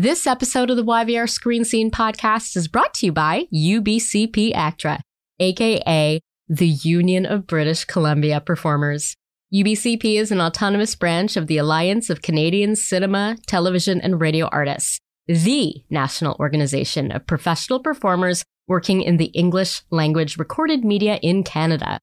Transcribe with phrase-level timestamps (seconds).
[0.00, 5.00] This episode of the YVR Screen Scene podcast is brought to you by UBCP ACTRA,
[5.40, 9.16] aka the Union of British Columbia Performers.
[9.52, 15.00] UBCP is an autonomous branch of the Alliance of Canadian Cinema, Television, and Radio Artists,
[15.26, 21.98] the national organization of professional performers working in the English language recorded media in Canada.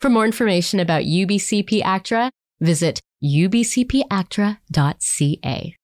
[0.00, 5.77] For more information about UBCP ACTRA, visit ubcpactra.ca.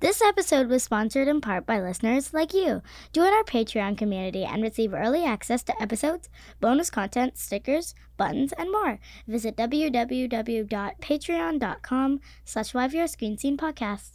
[0.00, 2.80] This episode was sponsored in part by listeners like you.
[3.12, 8.72] Join our Patreon community and receive early access to episodes, bonus content, stickers, buttons, and
[8.72, 8.98] more.
[9.28, 12.72] Visit www.patreon.com slash
[13.10, 14.12] Screen Scene Podcast.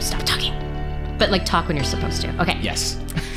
[0.00, 0.52] Stop talking.
[1.16, 2.42] But like talk when you're supposed to.
[2.42, 2.58] Okay.
[2.60, 2.98] Yes.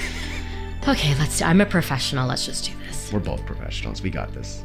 [0.87, 2.27] Okay, let's I'm a professional.
[2.27, 3.11] Let's just do this.
[3.11, 4.03] We're both professionals.
[4.03, 4.63] We got this.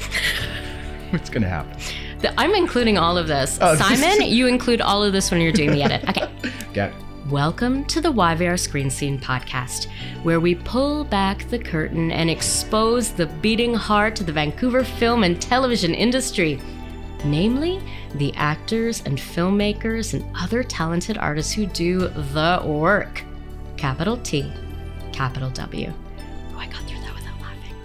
[1.10, 1.78] What's gonna happen?
[2.18, 3.58] The- I'm including all of this.
[3.62, 6.02] Oh, Simon, you include all of this when you're doing the edit.
[6.70, 6.92] Okay.
[7.28, 9.86] Welcome to the YVR Screen Scene podcast,
[10.24, 15.22] where we pull back the curtain and expose the beating heart of the Vancouver film
[15.22, 16.60] and television industry,
[17.24, 17.80] namely
[18.16, 23.22] the actors and filmmakers and other talented artists who do the work.
[23.76, 24.52] Capital T,
[25.22, 25.92] capital W.
[26.52, 27.76] Oh, I got through that without laughing.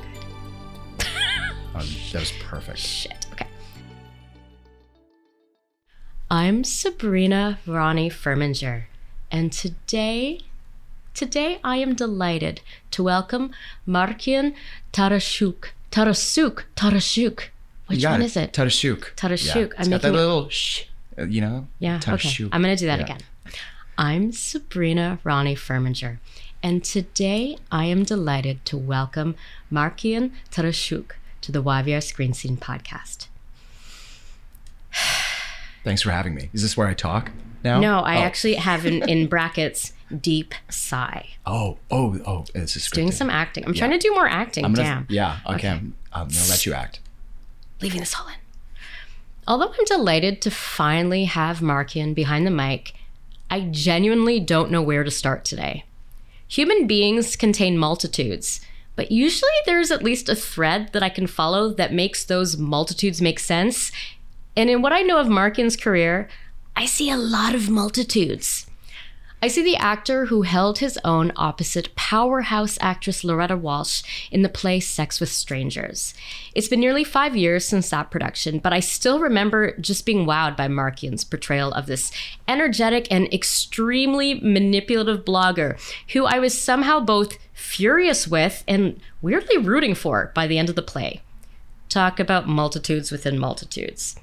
[0.98, 1.06] Good.
[1.76, 2.80] um, that was perfect.
[2.80, 3.28] Shit.
[3.34, 3.46] Okay.
[6.32, 8.86] I'm Sabrina Rani Furminger,
[9.32, 10.40] and today,
[11.14, 13.52] today I am delighted to welcome
[13.88, 14.56] Markian
[14.92, 15.66] Tarasiuk.
[15.92, 16.64] Tarasuk.
[16.76, 17.50] Tarashuk.
[17.86, 18.52] Which You got one is it?
[18.52, 19.14] Tarashuk.
[19.16, 19.56] Tarashuk.
[19.70, 19.76] Yeah.
[19.76, 20.86] I'm It's got that little shh.
[21.20, 21.68] uh, You know.
[21.78, 22.48] Yeah, okay.
[22.52, 23.06] I'm going to do that Yeah.
[23.06, 23.20] again.
[24.00, 26.18] I'm Sabrina Rani Furminger,
[26.64, 29.36] and today I am delighted to welcome
[29.72, 33.28] Markian Tarasiuk to the YVR Screen Scene podcast.
[35.84, 36.50] Thanks for having me.
[36.54, 37.32] Is this where I talk
[37.64, 37.80] now?
[37.80, 38.22] No, I Oh.
[38.22, 41.30] actually have in, in brackets deep sigh.
[41.46, 42.46] Oh, oh, oh!
[42.56, 43.66] It's a Doing some acting.
[43.66, 44.66] I'm trying to do more acting.
[44.66, 44.88] I'm gonna.
[44.88, 45.08] Damn.
[45.10, 45.40] Yeah.
[45.46, 45.56] Okay.
[45.56, 45.68] Okay.
[45.70, 47.00] I'm, I'm gonna let you act.
[47.82, 48.34] Leaving this all in.
[49.48, 52.94] Although I'm delighted to finally have Markian behind the mic,
[53.50, 55.86] I genuinely don't know where to start today.
[56.48, 58.62] Human beings contain multitudes,
[58.96, 63.22] but usually there's at least a thread that I can follow that makes those multitudes
[63.22, 63.92] make sense.
[64.56, 66.30] And in what I know of Markian's career,
[66.76, 68.67] I see a lot of multitudes.
[69.40, 74.50] I see the actor who held his own opposite powerhouse actress Loretta Walsh in the
[74.50, 76.16] play Sex with Strangers.
[76.56, 80.58] It's been nearly five years since that production, but I still remember just being wowed
[80.58, 82.12] by Markian's portrayal of this
[82.48, 85.80] energetic and extremely manipulative blogger
[86.14, 90.76] who I was somehow both furious with and weirdly rooting for by the end of
[90.76, 91.22] the play.
[91.90, 94.16] Talk about multitudes within multitudes.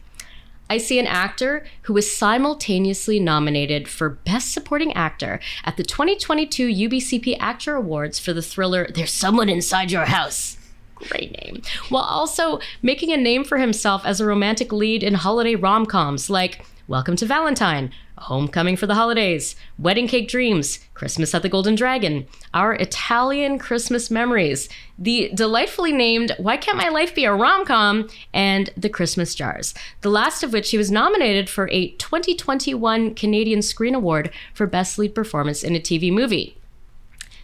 [0.75, 6.67] I see an actor who was simultaneously nominated for Best Supporting Actor at the 2022
[6.67, 10.59] UBCP ACTRA Awards for the thriller There's Someone Inside Your House.
[10.97, 11.62] Great name.
[11.91, 16.29] While also making a name for himself as a romantic lead in holiday rom coms
[16.29, 17.93] like Welcome to Valentine,
[18.25, 24.11] Homecoming for the Holidays, Wedding Cake Dreams, Christmas at the Golden Dragon, Our Italian Christmas
[24.11, 29.35] Memories, the delightfully named Why Can't My Life Be a Rom Com, and The Christmas
[29.35, 34.67] Jars, the last of which he was nominated for a 2021 Canadian Screen Award for
[34.67, 36.56] Best Lead Performance in a TV Movie.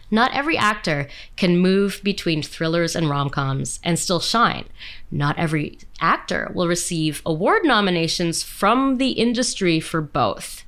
[0.09, 4.65] Not every actor can move between thrillers and rom coms and still shine.
[5.09, 10.65] Not every actor will receive award nominations from the industry for both.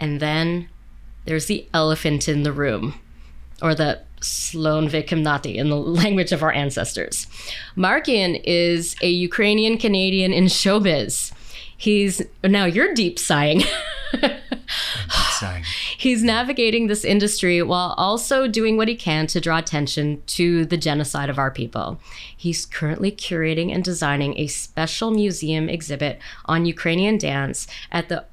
[0.00, 0.68] And then
[1.26, 2.94] there's the elephant in the room,
[3.62, 7.26] or the slon u kimnati in the language of our ancestors.
[7.76, 11.32] Markian is a Ukrainian Canadian in showbiz.
[11.76, 13.62] He's now you're deep sighing.
[15.30, 15.64] Sighing.
[15.96, 20.76] He's navigating this industry while also doing what he can to draw attention to the
[20.76, 21.98] genocide of our people.
[22.36, 28.26] He's currently curating and designing a special museum exhibit on Ukrainian dance at the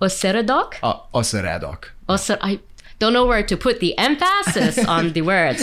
[0.00, 0.74] Oseredok.
[0.82, 1.86] Uh, Oseredok.
[2.08, 2.60] Oser- I
[2.98, 5.62] don't know where to put the emphasis on the words.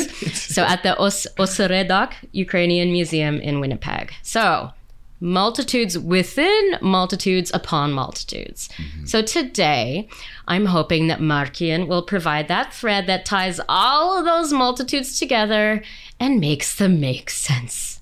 [0.54, 4.14] So at the Os- Oseredok Ukrainian Museum in Winnipeg.
[4.22, 4.72] So
[5.20, 8.68] multitudes within multitudes upon multitudes.
[9.06, 10.10] So today,
[10.48, 15.82] I'm hoping that Markian will provide that thread that ties all of those multitudes together
[16.20, 18.02] and makes them make sense.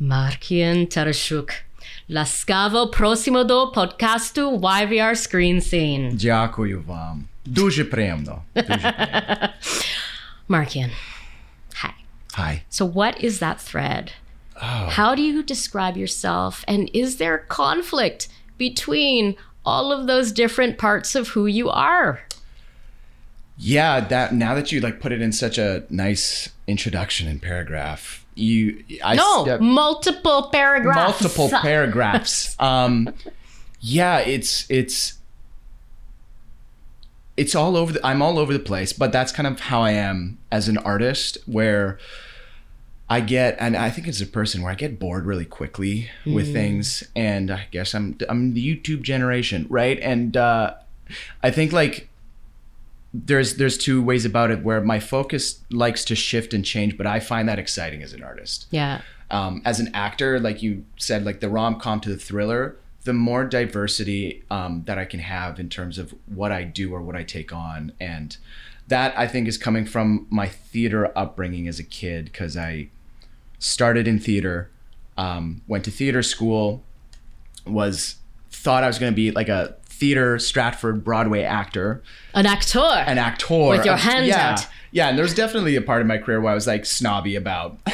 [0.00, 1.50] Markian Tarasiuk.
[2.09, 6.11] Laskavo prosimo do podcastu YVR Screen Scene.
[6.13, 7.27] Дякую вам.
[7.45, 8.43] Дуже приємно.
[8.55, 9.49] Дуже приємно.
[10.49, 10.89] Markian.
[11.83, 11.93] Hi.
[12.33, 12.61] Hi.
[12.69, 14.11] So, what is that thread?
[14.61, 14.89] Oh.
[14.89, 16.65] How do you describe yourself?
[16.67, 18.27] And is there conflict
[18.57, 19.35] between
[19.65, 22.21] all of those different parts of who you are?
[23.57, 28.22] Yeah, that now that you like put it in such a nice introduction and paragraph,
[28.34, 31.22] you I No, step- multiple paragraphs.
[31.22, 32.56] multiple paragraphs.
[32.60, 33.14] Um,
[33.80, 35.18] yeah, it's it's
[37.36, 37.92] it's all over.
[37.94, 40.78] The, I'm all over the place, but that's kind of how I am as an
[40.78, 41.98] artist, where
[43.08, 46.52] I get, and I think it's a person where I get bored really quickly with
[46.52, 49.98] things, and I guess I'm I'm the YouTube generation, right?
[50.00, 50.74] And uh,
[51.42, 52.08] I think like
[53.16, 57.06] there's there's two ways about it where my focus likes to shift and change, but
[57.06, 59.02] I find that exciting as an artist Yeah.
[59.30, 63.12] um, as an actor, like you said, like the rom com to the thriller, the
[63.12, 67.14] more diversity um, that I can have in terms of what I do or what
[67.14, 68.36] I take on, and
[68.88, 72.88] that I think is coming from my theater upbringing as a kid because I
[73.60, 74.70] started in theater,
[75.16, 76.82] um, went to theater school,
[77.66, 78.16] was
[78.50, 82.02] thought I was going to be like a theater Stratford Broadway actor
[82.34, 82.78] An actor.
[82.80, 84.50] an actor With your Uh, hands yeah.
[84.52, 84.66] out.
[84.92, 87.78] Yeah, and there's definitely a part of my career where I was like snobby about.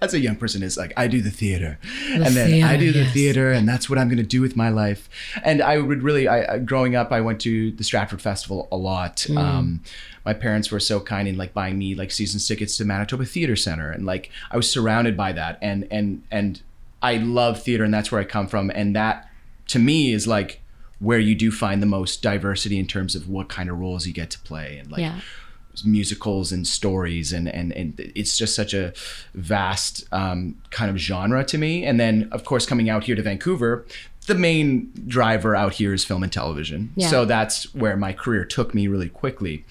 [0.00, 1.78] As a young person, is like I do the theater,
[2.10, 3.12] and then I do the yes.
[3.12, 5.08] theater, and that's what I'm going to do with my life.
[5.44, 8.76] And I would really, I I- growing up, I went to the Stratford Festival a
[8.76, 9.18] lot.
[9.28, 9.38] Mm.
[9.38, 9.80] Um,
[10.24, 13.54] my parents were so kind in like buying me like season tickets to Manitoba Theater
[13.54, 16.60] Center, and like I was surrounded by that, and and and
[17.00, 19.28] I love theater, and that's where I come from, and that
[19.68, 20.61] to me is like
[21.02, 24.12] where you do find the most diversity in terms of what kind of roles you
[24.12, 25.20] get to play, and like yeah.
[25.84, 28.92] musicals and stories and and and it's just such a
[29.34, 33.22] vast um, kind of genre to me and then of course coming out here to
[33.22, 33.84] Vancouver
[34.26, 37.08] the main driver out here is film and television Yeah.
[37.08, 39.64] so that's where my career took me really quickly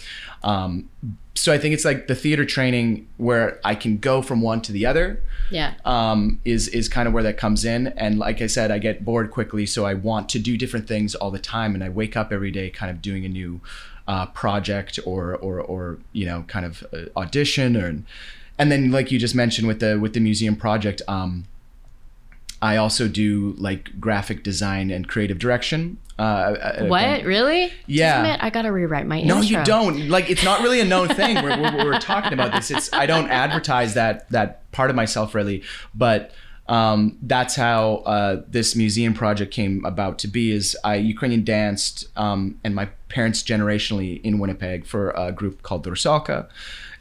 [0.43, 0.89] um,
[1.33, 4.71] so I think it's like the theater training where I can go from one to
[4.71, 5.73] the other Yeah.
[5.85, 7.87] um, is is kind of where that comes in.
[7.87, 11.15] And like I said, I get bored quickly, so I want to do different things
[11.15, 13.61] all the time, and I wake up every day kind of doing a new
[14.07, 18.03] uh, project or or or you know kind of uh, audition or
[18.59, 21.01] and then like you just mentioned with the with the museum project.
[21.07, 21.45] Um,
[22.61, 25.97] I also do like graphic design and creative direction.
[26.19, 27.23] Uh, at- What?
[27.23, 27.71] Really?
[27.87, 28.37] Yeah.
[28.39, 29.59] I gotta rewrite my no, intro.
[29.59, 30.09] you don't.
[30.09, 31.35] Like, it's not really a known thing.
[31.43, 32.69] We're, we're, we're talking about this.
[32.69, 35.63] It's I don't advertise that that part of myself really,
[35.95, 36.31] but
[36.67, 40.51] um, that's how uh, this museum project came about to be.
[40.51, 45.83] Is I Ukrainian danced um, and my parents generationally in Winnipeg for a group called
[45.83, 46.47] the Rusalka.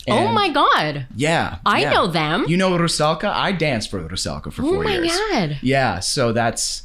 [0.08, 1.06] Oh my god.
[1.14, 1.90] Yeah, I yeah.
[1.90, 2.44] know them.
[2.48, 3.24] You know Rusalka?
[3.30, 5.16] I danced for Rusalka for Oh four my years.
[5.30, 5.58] god.
[5.62, 6.84] Yeah, so that's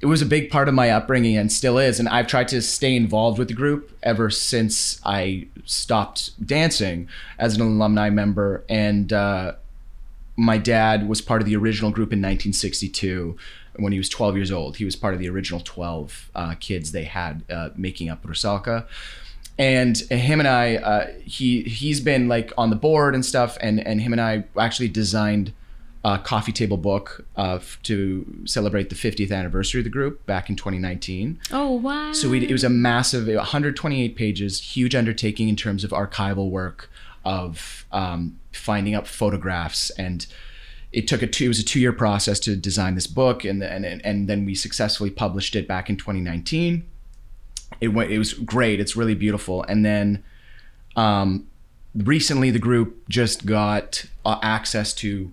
[0.00, 2.62] it was a big part of my upbringing and still is and I've tried to
[2.62, 7.08] stay involved with the group ever since I stopped dancing
[7.38, 9.52] as an alumni member and uh,
[10.36, 13.36] my dad was part of the original group in 1962
[13.76, 16.92] when he was 12 years old he was part of the original 12 uh, kids
[16.92, 18.86] they had uh, making up Rusalka
[19.60, 23.78] and him and I, uh, he he's been like on the board and stuff, and
[23.86, 25.52] and him and I actually designed
[26.02, 30.56] a coffee table book uh, to celebrate the 50th anniversary of the group back in
[30.56, 31.38] 2019.
[31.52, 32.10] Oh wow.
[32.12, 36.90] So we, it was a massive, 128 pages, huge undertaking in terms of archival work,
[37.22, 40.26] of um, finding up photographs, and
[40.90, 41.44] it took a two.
[41.44, 45.10] It was a two-year process to design this book, and and and then we successfully
[45.10, 46.86] published it back in 2019
[47.80, 49.62] it went it was great it's really beautiful.
[49.64, 50.22] And then
[50.96, 51.46] um
[51.94, 55.32] recently the group just got uh, access to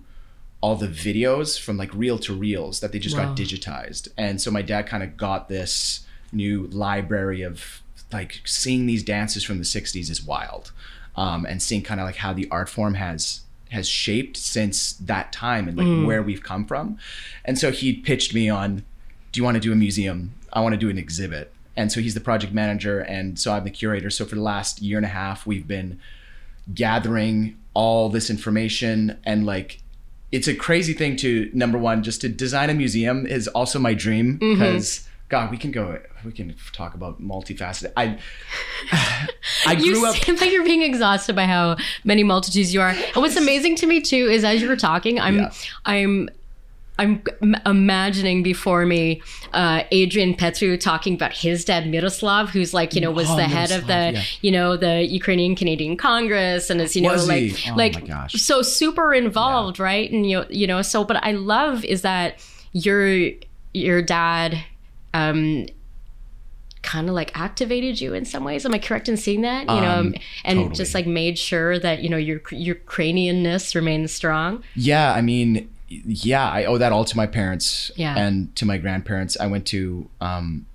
[0.60, 3.26] all the videos from like reel to reels that they just Wow.
[3.26, 4.08] got digitized.
[4.18, 6.00] And so my dad kind of got this
[6.32, 7.80] new library of
[8.12, 10.72] like seeing these dances from the 60s is wild.
[11.16, 13.40] Um, and seeing kind of like how the art form has
[13.70, 16.96] has shaped since that time and like where we've come from.
[17.44, 18.84] And so he pitched me on
[19.32, 20.32] do you want to do a museum?
[20.52, 23.64] I want to do an exhibit and so he's the project manager and so i'm
[23.64, 25.98] the curator so for the last year and a half we've been
[26.74, 29.80] gathering all this information and like
[30.30, 33.94] it's a crazy thing to number one just to design a museum is also my
[33.94, 34.60] dream Mm-hmm.
[34.60, 38.18] because god we can go we can talk about multifaceted i
[39.66, 42.88] i you grew up seem like you're being exhausted by how many multitudes you are.
[42.90, 45.52] And what's amazing to me too is as you were talking, I'm Yeah.
[45.84, 46.28] I'm
[46.98, 47.22] I'm
[47.64, 53.10] imagining before me uh, Adrian Petriw talking about his dad Miroslav, who's like you know
[53.10, 54.22] was Oh, the head of the yeah.
[54.42, 57.54] you know the Ukrainian Canadian Congress, and is you know Was like?
[57.70, 58.32] Oh like my gosh.
[58.34, 60.10] so super involved, right?
[60.10, 63.30] And you you know so, but I love is that your
[63.74, 64.58] your dad
[65.14, 65.66] um
[66.82, 68.64] kind of like activated you in some ways.
[68.64, 69.62] Am I correct in seeing that?
[69.68, 70.14] You know, Um,
[70.44, 70.74] and totally.
[70.76, 74.62] just like made sure that you know your your Ukrainianness remains strong.
[74.74, 78.16] Yeah, I mean, yeah, I owe that all to my parents Yeah.
[78.18, 79.36] and to my grandparents.
[79.40, 80.66] I went to um,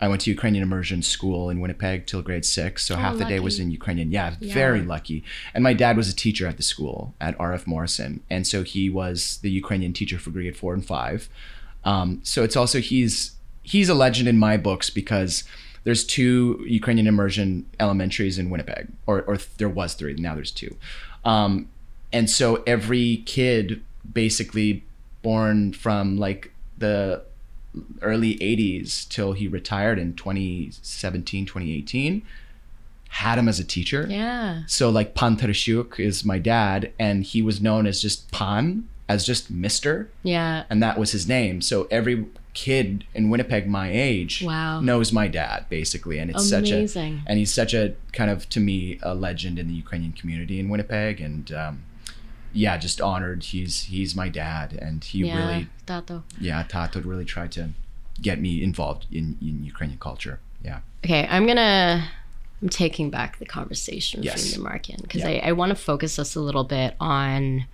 [0.00, 3.38] I went to Ukrainian immersion school in Winnipeg till grade six, so half the day
[3.38, 4.10] was Oh, in Ukrainian.
[4.10, 4.52] Yeah, Yeah.
[4.52, 5.22] very lucky.
[5.54, 8.90] And my dad was a teacher at the school at RF Morrison, and so he
[8.90, 11.28] was the Ukrainian teacher for grade four and five.
[11.84, 13.32] Um, so it's also he's
[13.62, 15.44] he's a legend in my books because
[15.84, 20.14] there's two Ukrainian immersion elementaries in Winnipeg, or or there was three.
[20.14, 20.76] Now there's two,
[21.24, 21.68] um,
[22.12, 24.84] and so every kid basically
[25.22, 27.22] born from like the
[28.02, 32.22] early 80s till he retired in 2017 2018
[33.08, 34.06] had him as a teacher.
[34.08, 34.62] Yeah.
[34.66, 39.26] so like Pan Tarasiuk is my dad and he was known as just Pan as
[39.26, 40.08] just Mister.
[40.22, 40.64] Yeah.
[40.70, 41.60] and that was his name.
[41.60, 44.80] So every kid in Winnipeg my age Wow.
[44.80, 46.18] knows my dad basically.
[46.18, 46.86] And it's such a
[47.26, 50.68] and he's such a kind of to me a legend in the Ukrainian community in
[50.70, 51.20] Winnipeg.
[51.20, 51.82] And um,
[52.52, 55.36] yeah just honored he's he's my dad and he yeah.
[55.38, 56.22] really Tato.
[56.40, 57.70] yeah, Tato really tried to
[58.20, 60.38] get me involved in, in Ukrainian culture.
[60.64, 60.80] Yeah.
[61.04, 62.08] Okay, I'm gonna.
[62.60, 64.54] I'm taking back the conversation Yes.
[64.54, 65.30] from the Markian because Yeah.
[65.30, 67.66] I, I want to focus us a little bit on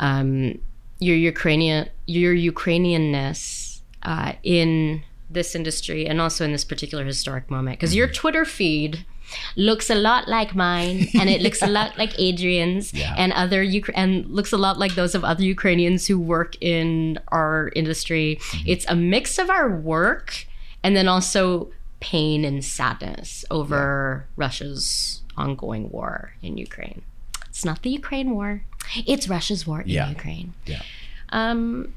[0.00, 0.58] um,
[0.98, 7.78] your Ukrainian your Ukrainianness uh, in this industry and also in this particular historic moment
[7.78, 9.06] because your Twitter feed
[9.56, 13.14] looks a lot like mine and it looks a lot like Adrian's Yeah.
[13.18, 17.18] and other Ukra- and looks a lot like those of other Ukrainians who work in
[17.28, 18.38] our industry.
[18.66, 20.46] It's a mix of our work
[20.82, 21.70] and then also
[22.00, 27.02] pain and sadness over Russia's ongoing war in Ukraine.
[27.48, 28.62] It's not the Ukraine war.
[29.06, 30.08] It's Russia's war in Yeah.
[30.10, 30.54] Ukraine.
[30.66, 30.82] Yeah.
[31.30, 31.94] Um,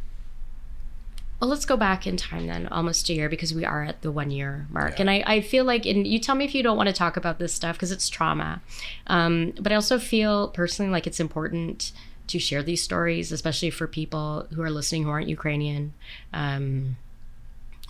[1.39, 4.11] well, let's go back in time then, almost a year, because we are at the
[4.11, 4.99] one year mark.
[4.99, 7.17] And I, I feel like, and you tell me if you don't want to talk
[7.17, 8.61] about this stuff because it's trauma.
[9.07, 11.91] Um, but I also feel personally like it's important
[12.27, 15.93] to share these stories, especially for people who are listening who aren't Ukrainian,
[16.31, 16.95] um,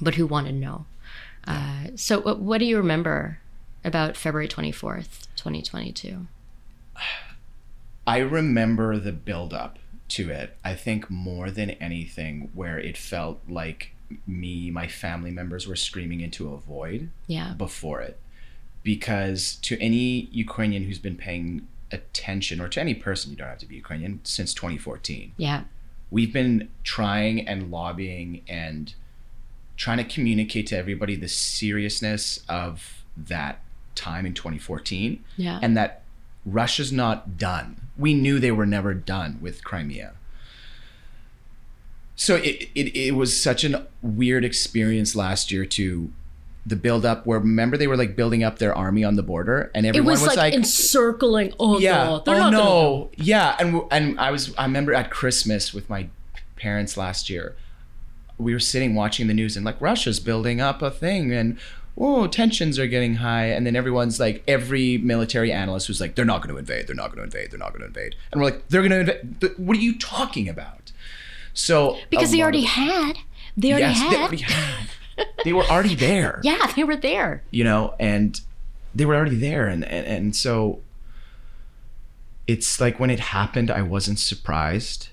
[0.02, 0.86] but who want to know.
[1.48, 3.40] Uh, so, what, what do you remember
[3.84, 6.25] about February 24th, 2022?
[8.08, 10.57] I remember the build up to it.
[10.63, 13.91] I think more than anything, where it felt like
[14.27, 17.53] me, my family members were screaming into a void Yeah.
[17.53, 18.19] before it.
[18.83, 23.57] Because to any Ukrainian who's been paying attention, or to any person, you don't have
[23.59, 25.63] to be Ukrainian, since 2014, Yeah.
[26.12, 28.93] we've been trying and lobbying and
[29.75, 33.62] trying to communicate to everybody the seriousness of that
[33.95, 35.59] time in 2014 Yeah.
[35.62, 36.03] and that
[36.45, 37.85] Russia's not done.
[37.98, 40.14] We knew they were never done with Crimea.
[42.16, 46.12] So it, it, it was such a weird experience last year to
[46.66, 49.70] the build up where remember they were like building up their army on the border
[49.75, 51.54] and it everyone was, like, like encircling.
[51.60, 52.06] Oh, yeah.
[52.06, 52.24] no.
[52.25, 53.12] Oh no.
[53.18, 56.08] Yeah, and and I was I remember at Christmas with my
[56.56, 57.56] parents last year.
[58.38, 61.58] We were sitting watching the news and like Russia's building up a thing and
[61.98, 63.46] oh tensions are getting high.
[63.48, 66.96] And then everyone's like every military analyst was like they're not going to invade they're
[66.96, 68.16] not going to invade they're not going to invade.
[68.32, 70.92] And we're like they're going to invade what are you talking about?
[71.54, 73.14] So because they already of- had.
[73.58, 74.12] They already yes had.
[74.12, 74.88] they already had.
[75.46, 76.42] They were already there.
[76.44, 77.44] Yeah, they were there.
[77.52, 78.42] you know, and
[78.94, 80.82] they were already there, and and, and so
[82.48, 85.10] it's like when it happened, I wasn't surprised,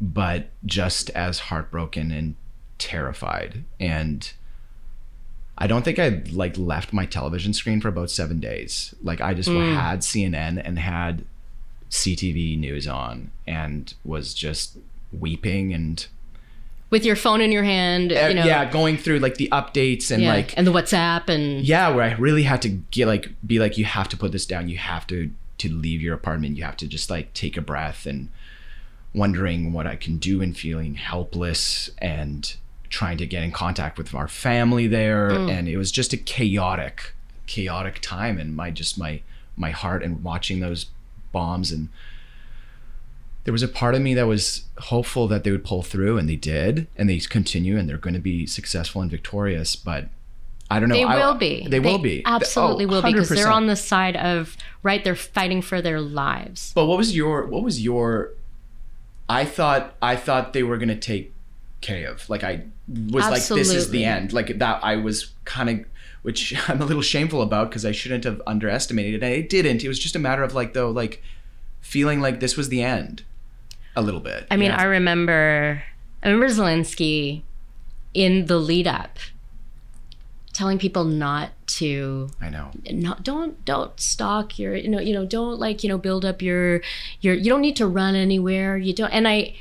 [0.00, 2.36] but just as heartbroken and
[2.78, 4.32] terrified, and
[5.58, 8.94] I don't think I like left my television screen for about seven days.
[9.02, 9.74] Like I just hmm.
[9.74, 11.24] had CNN and had
[11.90, 14.76] CTV news on, and was just
[15.12, 16.06] weeping and
[16.90, 18.44] With your phone in your hand, eh, you know.
[18.44, 22.04] Yeah, going through like the updates and yeah, like and the WhatsApp and yeah where
[22.04, 24.78] i really had to get like be like you have to put this down you
[24.78, 28.28] have to to leave your apartment you have to just like take a breath and
[29.14, 32.56] wondering what i can do and feeling helpless and
[32.88, 35.50] trying to get in contact with our family there mm.
[35.50, 37.14] and it was just a chaotic
[37.46, 39.20] chaotic time and my just my
[39.56, 40.86] my heart and watching those
[41.32, 41.88] bombs and
[43.44, 46.28] there was a part of me that was hopeful that they would pull through and
[46.28, 50.08] they did and they continue and they're going to be successful and victorious but
[50.68, 50.96] I don't know.
[50.96, 51.66] They I- will be.
[51.68, 52.22] They, will be.
[52.24, 55.04] Absolutely Oh, will be because they're on the side of right.
[55.04, 56.72] They're fighting for their lives.
[56.74, 57.46] But what was your?
[57.46, 58.32] What was your?
[59.28, 59.94] I thought.
[60.02, 61.32] I thought they were gonna take
[61.80, 62.28] Kiev.
[62.28, 64.32] Like I was like, this is the end.
[64.32, 64.84] Like that.
[64.84, 65.84] I was kind of,
[66.22, 69.22] which I'm a little shameful about because I shouldn't have underestimated it.
[69.22, 69.84] And it didn't.
[69.84, 71.22] It was just a matter of like though, like
[71.80, 73.22] feeling like this was the end,
[73.94, 74.46] a little bit.
[74.50, 74.80] I mean, Yeah.
[74.80, 75.82] I remember,
[76.22, 77.42] I remember Zelensky
[78.14, 79.18] in the lead up
[80.52, 82.70] telling people not to I know.
[82.90, 86.40] not don't don't stalk your you know you know don't like you know build up
[86.40, 86.80] your
[87.20, 89.54] your you don't need to run anywhere you don't and I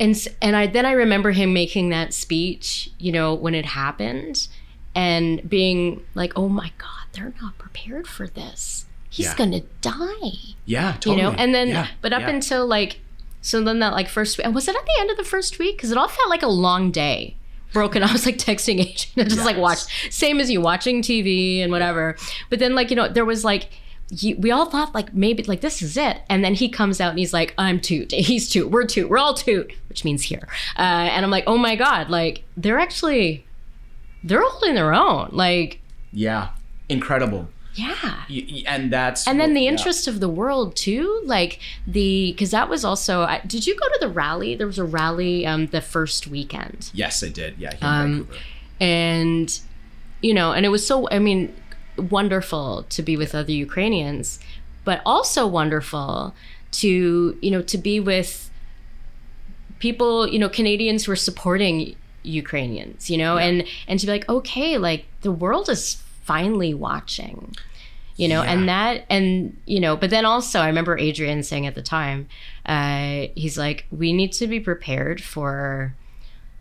[0.00, 3.64] and s- and I then I remember him making that speech you know when it
[3.66, 4.48] happened
[4.94, 9.36] and being like oh my god they're not prepared for this he's Yeah.
[9.36, 10.32] gonna die
[10.64, 11.16] Yeah, totally.
[11.16, 12.30] you know and then Yeah, but up yeah.
[12.30, 13.00] until like
[13.40, 15.58] so then that like first week and was it at the end of the first
[15.58, 17.36] week because it all felt like a long day
[17.72, 19.62] broken i was like texting agent and just like Yes.
[19.88, 22.16] watch same as you watching tv and whatever
[22.50, 23.70] but then like you know there was like
[24.10, 26.20] you, we all thought like maybe like this is it.
[26.28, 29.18] And then he comes out and he's like i'm toot he's toot we're toot we're
[29.18, 30.46] all toot which means here.
[30.78, 33.46] Uh, and i'm like oh my god like they're actually
[34.22, 35.28] they're holding their own.
[35.32, 35.80] Like
[36.12, 36.50] yeah,
[36.88, 37.48] incredible.
[37.74, 38.22] yeah.
[38.66, 39.70] And that's and then what- the yeah.
[39.70, 43.86] interest of the world too like the because that was also I- did you go
[43.88, 44.54] to the rally?
[44.54, 46.90] There was a rally um the first weekend.
[46.94, 47.58] Yes, I did.
[47.58, 48.28] Yeah, here in Um,
[48.80, 49.60] and
[50.22, 51.54] you know and it was so i mean
[51.96, 54.38] wonderful to be with other ukrainians
[54.84, 56.34] but also wonderful
[56.70, 58.50] to you know to be with
[59.78, 64.28] people you know canadians who are supporting ukrainians you know and and to be like
[64.28, 67.54] okay like the world is finally watching
[68.16, 71.74] you know and that and you know but then also i remember adrian saying at
[71.74, 72.26] the time
[72.66, 75.94] uh he's like we need to be prepared for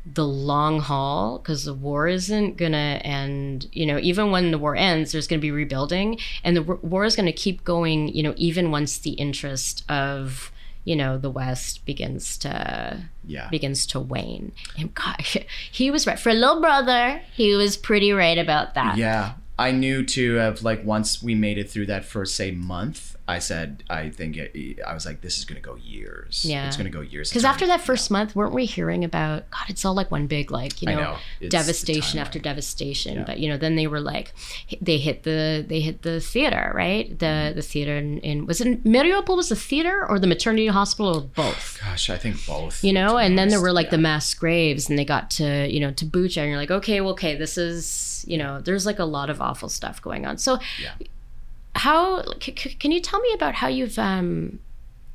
[0.06, 4.76] the long haul because the war isn't gonna end you know even when the war
[4.76, 8.34] ends there's gonna be rebuilding and the war- war is gonna keep going you know
[8.36, 10.52] even once the interest of
[10.84, 13.48] you know the west begins to Yeah.
[13.50, 15.22] begins to wane and god
[15.72, 19.34] he was right for a little brother he was pretty right about that Yeah.
[19.58, 23.40] I knew to have like once we made it through that first say month, I
[23.40, 26.44] said I think it, I was like this is gonna go years.
[26.46, 26.68] Yeah.
[26.68, 27.30] it's gonna go years.
[27.30, 30.52] because after that first month weren't we hearing about god it's all like one big
[30.52, 30.96] like you know,
[31.42, 31.48] know.
[31.50, 33.24] Devastation after devastation Yeah.
[33.26, 34.34] but you know then they were like
[34.82, 37.56] they hit the they hit the theater right the Mm-hmm.
[37.56, 41.22] the theater in, in was it mariupol was the theater or the maternity hospital or
[41.22, 42.84] both Gosh, I think both.
[42.84, 45.80] you know and then there were like the mass graves and they got to you
[45.80, 49.00] know to bucha and you're like okay well okay this is you know there's like
[49.00, 50.92] a lot of awful stuff going on so Yeah.
[51.76, 54.60] How c- can you tell me about how you've um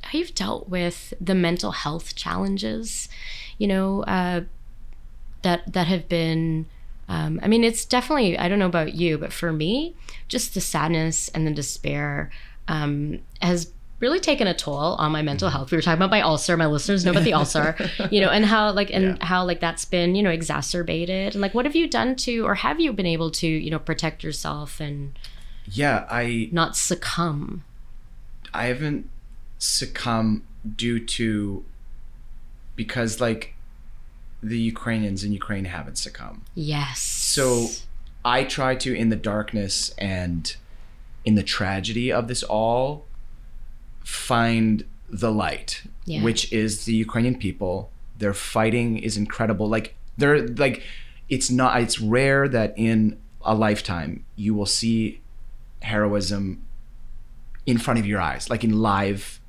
[0.03, 3.09] how you've dealt with the mental health challenges
[3.59, 4.41] you know uh
[5.43, 6.67] that that have been
[7.11, 9.97] um, I mean, it's definitely, I don't know about you, but for me,
[10.29, 12.31] just the sadness and the despair
[12.69, 15.71] um, has really taken a toll on my mental health.
[15.71, 16.55] We were talking about my ulcer.
[16.59, 17.77] My listeners know about the ulcer,
[18.11, 19.25] you know, and how like and Yeah.
[19.25, 21.33] how like that's been you know exacerbated.
[21.35, 23.79] And like, what have you done to, or have you been able to, you know,
[23.79, 25.19] protect yourself and
[25.71, 27.65] Yeah, I not succumb?
[28.55, 29.09] I haven't
[29.59, 30.43] succumbed
[30.77, 31.65] due to
[32.77, 33.55] because like
[34.43, 36.43] the Ukrainians in Ukraine haven't succumbed.
[36.55, 37.01] Yes.
[37.01, 37.69] So
[38.25, 40.55] I try to in the darkness and
[41.25, 43.05] in the tragedy of this all
[44.05, 46.23] find the light, Yeah.
[46.23, 47.91] which is the Ukrainian people.
[48.19, 49.69] Their fighting is incredible.
[49.69, 50.83] Like they're like
[51.29, 55.21] it's not it's rare that in a lifetime you will see
[55.83, 56.65] heroism
[57.67, 59.41] in front of your eyes, like in live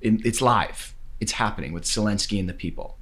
[0.00, 0.94] in, it's live.
[1.20, 2.98] It's happening with Zelensky and the people.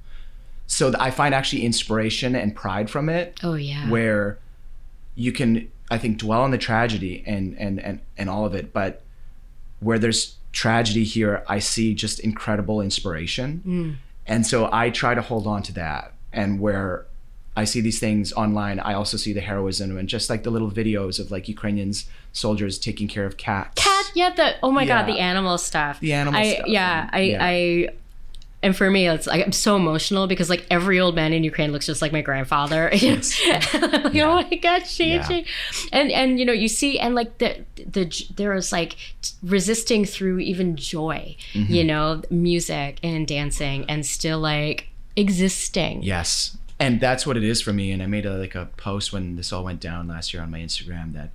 [0.67, 3.89] So I find actually inspiration and pride from it oh yeah.
[3.89, 4.39] where
[5.15, 8.73] you can I think dwell on the tragedy and and and and all of it,
[8.73, 9.03] but
[9.79, 13.61] where there's tragedy here, I see just incredible inspiration.
[13.65, 13.95] Mm.
[14.25, 16.13] And so I try to hold on to that.
[16.31, 17.05] And where
[17.55, 20.71] I see these things online, I also see the heroism and just like the little
[20.71, 23.81] videos of like Ukrainians soldiers taking care of cats.
[23.83, 27.15] cat yeah the oh my god the animal stuff The animal I, stuff, yeah and-
[27.15, 27.37] i yeah.
[27.45, 27.89] i
[28.63, 31.71] and for me it's like i'm so emotional because like every old man in ukraine
[31.71, 33.39] looks just like my grandfather Yes.
[33.73, 35.41] like, oh my god she, Yeah.
[35.91, 37.49] and and you know you see and like the
[37.95, 38.95] the there is like
[39.43, 41.71] resisting through even joy Mm-hmm.
[41.73, 46.57] you know music and dancing and still like existing Yes.
[46.83, 47.91] And that's what it is for me.
[47.91, 50.51] And I made a, like a post when this all went down last year on
[50.51, 51.29] my Instagram that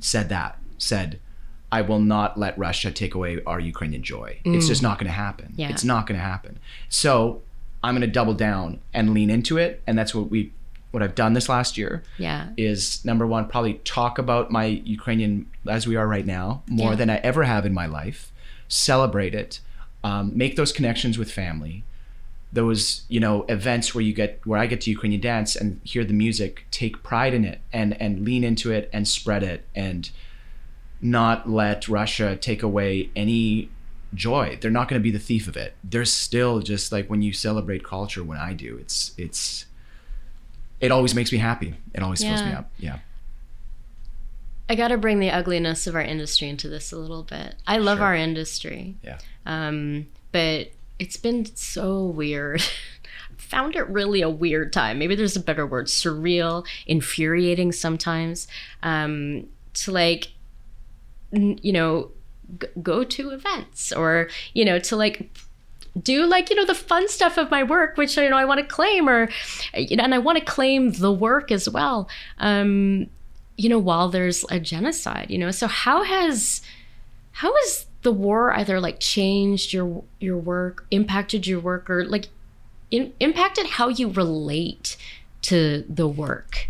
[0.00, 1.18] said that said,
[1.70, 4.38] I will not let Russia take away our Ukrainian joy.
[4.44, 5.52] It's just not going to happen.
[5.56, 5.68] Yeah.
[5.68, 6.58] It's not going to happen.
[6.88, 7.42] So
[7.84, 9.82] I'm going to double down and lean into it.
[9.86, 10.52] And that's what we,
[10.92, 14.64] what I've done this last year yeah is number one, probably talk about my
[14.98, 16.96] Ukrainian as we are right now more Yeah.
[16.96, 18.32] than I ever have in my life.
[18.68, 19.60] Celebrate it,
[20.02, 21.84] um, make those connections with family.
[22.52, 26.04] Those you know events where you get where I get to Ukrainian dance and hear
[26.04, 30.10] the music, take pride in it and and lean into it and spread it and
[31.00, 33.70] not let Russia take away any
[34.14, 34.58] joy.
[34.60, 35.74] They're not going to be the thief of it.
[35.84, 38.24] They're still just like when you celebrate culture.
[38.24, 39.66] When I do, it's it's
[40.80, 41.74] it always makes me happy.
[41.94, 42.70] It always fills me up.
[42.78, 43.00] Yeah.
[44.70, 47.54] I got to bring the ugliness of our industry into this a little bit.
[47.66, 48.06] I love Sure.
[48.06, 48.96] our industry.
[49.02, 49.18] Yeah.
[49.46, 52.62] Um, but it's been so weird.
[53.36, 54.98] Found it really a weird time.
[54.98, 58.46] Maybe there's a better word surreal, infuriating sometimes.
[58.82, 60.32] Um, to like,
[61.32, 62.10] you know,
[62.60, 65.30] g- go to events or, you know, to like
[66.02, 68.60] do like you know the fun stuff of my work which you know i want
[68.60, 69.28] to claim or
[69.74, 72.08] you know and i want to claim the work as well
[72.38, 73.06] um
[73.56, 76.62] you know while there's a genocide you know so how has
[77.32, 82.28] how has the war either like changed your your work impacted your work or like
[82.90, 84.96] in, impacted how you relate
[85.42, 86.68] to the work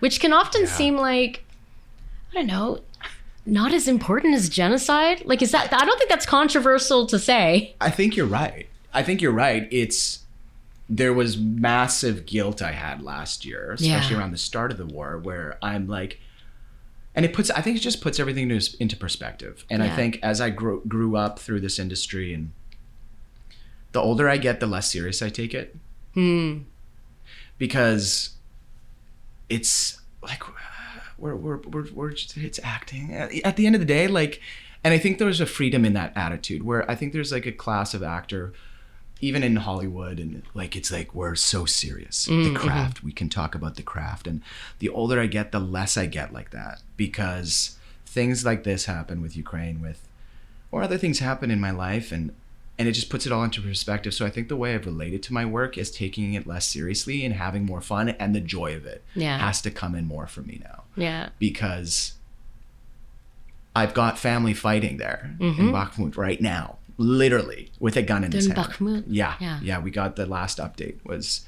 [0.00, 1.44] which can often seem like
[2.30, 2.80] i don't know
[3.46, 7.74] not as important as genocide like is that i don't think that's controversial to say
[7.80, 8.66] I think you're right.
[8.92, 9.66] I think you're right.
[9.72, 10.20] It's
[10.88, 14.20] there was massive guilt I had last year, especially Yeah.
[14.20, 16.20] around the start of the war, where I'm like,
[17.14, 17.50] and it puts.
[17.50, 19.64] I think it just puts everything into, perspective.
[19.70, 22.52] And I think as I grew grew up through this industry, and
[23.92, 25.76] the older I get, the less serious I take it,
[26.14, 26.58] hmm
[27.58, 28.30] because
[29.48, 30.42] it's like
[31.18, 34.40] we're we're we're, we're just, it's acting at, at the end of the day like
[34.82, 37.52] and i think there's a freedom in that attitude where i think there's like a
[37.52, 38.52] class of actor
[39.20, 42.26] even in hollywood and like it's like we're so serious.
[42.26, 44.42] The craft we can talk about the craft and
[44.80, 49.22] the older i get the less i get like that because things like this happen
[49.22, 50.06] with ukraine with
[50.70, 52.34] or other things happen in my life and
[52.76, 54.12] and it just puts it all into perspective.
[54.12, 57.24] So i think the way i've related to my work is taking it less seriously
[57.24, 59.38] and having more fun and the joy of it Yeah.
[59.38, 60.82] has to come in more for me now.
[60.96, 61.28] Yeah.
[61.38, 62.14] Because
[63.76, 65.60] i've got family fighting there Mm-hmm.
[65.68, 69.04] in bakhmut right now literally with a gun in his hand Bakhmut?
[69.08, 69.58] yeah, Yeah.
[69.62, 71.44] yeah we got the last update was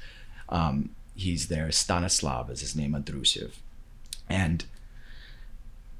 [0.49, 3.51] um he's there stanislav is his name andrushev
[4.29, 4.65] and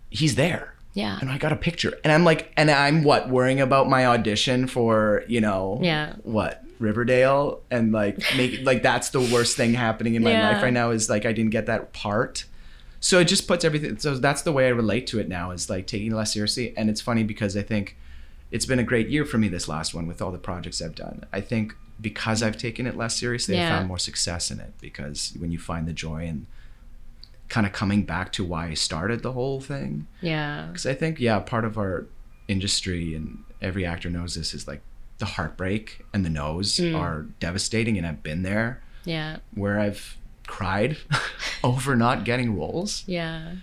[0.09, 3.61] he's there yeah and I got a picture, and I'm like, and I'm what worrying
[3.61, 6.13] about my audition for you know Yeah.
[6.23, 10.49] what Riverdale, and like make like that's the worst thing happening in my Yeah.
[10.49, 12.45] life right now is like I didn't get that part,
[12.99, 13.97] so it just puts everything.
[13.99, 16.73] So that's the way I relate to it now is like taking it less seriously,
[16.75, 17.95] and it's funny because I think
[18.51, 20.95] it's been a great year for me this last one with all the projects I've
[20.95, 21.25] done.
[21.33, 23.77] I think because I've taken it less seriously, I Yeah.
[23.77, 26.45] found more success in it because when you find the joy and
[27.49, 30.07] kind of coming back to why I started the whole thing.
[30.21, 30.67] Yeah.
[30.67, 32.05] Because I think yeah, part of our
[32.47, 34.81] industry and every actor knows this is like
[35.17, 36.95] the heartbreak and the no's mm.
[36.95, 38.81] are devastating, and I've been there.
[39.03, 39.37] Yeah.
[39.55, 40.97] Where I've cried
[41.63, 43.55] over not getting roles, yeah.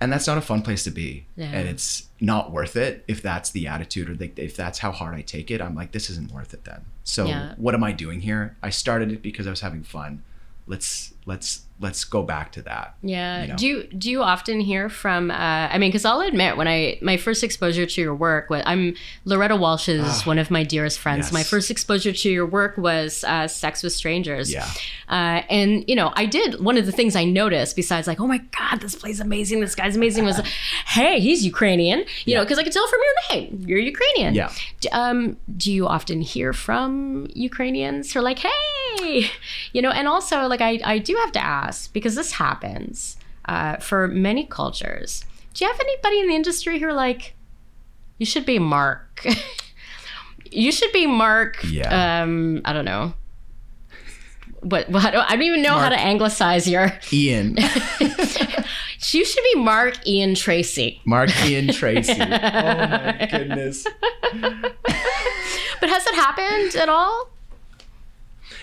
[0.00, 1.50] And that's not a fun place to be, Yeah.
[1.52, 5.14] and it's not worth it if that's the attitude or like if that's how hard
[5.14, 5.60] I take it.
[5.60, 6.82] I'm like, this isn't worth it then.
[7.04, 7.54] So Yeah.
[7.56, 8.56] what am I doing here?
[8.62, 10.22] I started it because I was having fun.
[10.66, 12.94] Let's let's let's go back to that.
[13.02, 13.42] Yeah.
[13.42, 13.56] you know?
[13.56, 15.30] Do you do you often hear from?
[15.30, 18.94] Uh, I mean, because I'll admit, when I my first exposure to your work, I'm
[19.24, 21.26] Loretta Walsh is one of my dearest friends.
[21.26, 21.32] yes.
[21.32, 24.52] My first exposure to your work was uh, Sex with Strangers.
[24.52, 24.68] Yeah.
[25.08, 28.26] Uh, and you know, I did one of the things I noticed besides like, oh
[28.34, 30.38] my god, this play's amazing, this guy's amazing, was
[30.96, 32.04] hey, he's Ukrainian.
[32.26, 34.34] You know, because I could tell from your name, you're Ukrainian.
[34.34, 34.50] Yeah.
[34.80, 39.30] D- Um, do you often hear from Ukrainians who are like, hey,
[39.72, 43.76] you know, and also like I, I do have to ask because this happens uh,
[43.76, 45.24] for many cultures.
[45.54, 47.34] Do you have anybody in the industry who are like,
[48.18, 49.26] you should be Mark?
[50.50, 51.58] you should be Mark.
[51.64, 52.22] Yeah.
[52.22, 53.14] Um, I don't know.
[54.60, 56.92] What, what I don't even know how to anglicize your.
[57.12, 57.56] Ian,
[59.12, 61.00] You should be Mark Ian Tracy.
[61.06, 62.12] Mark Ian Tracy.
[62.12, 63.86] oh my goodness.
[65.80, 67.30] But has it happened at all?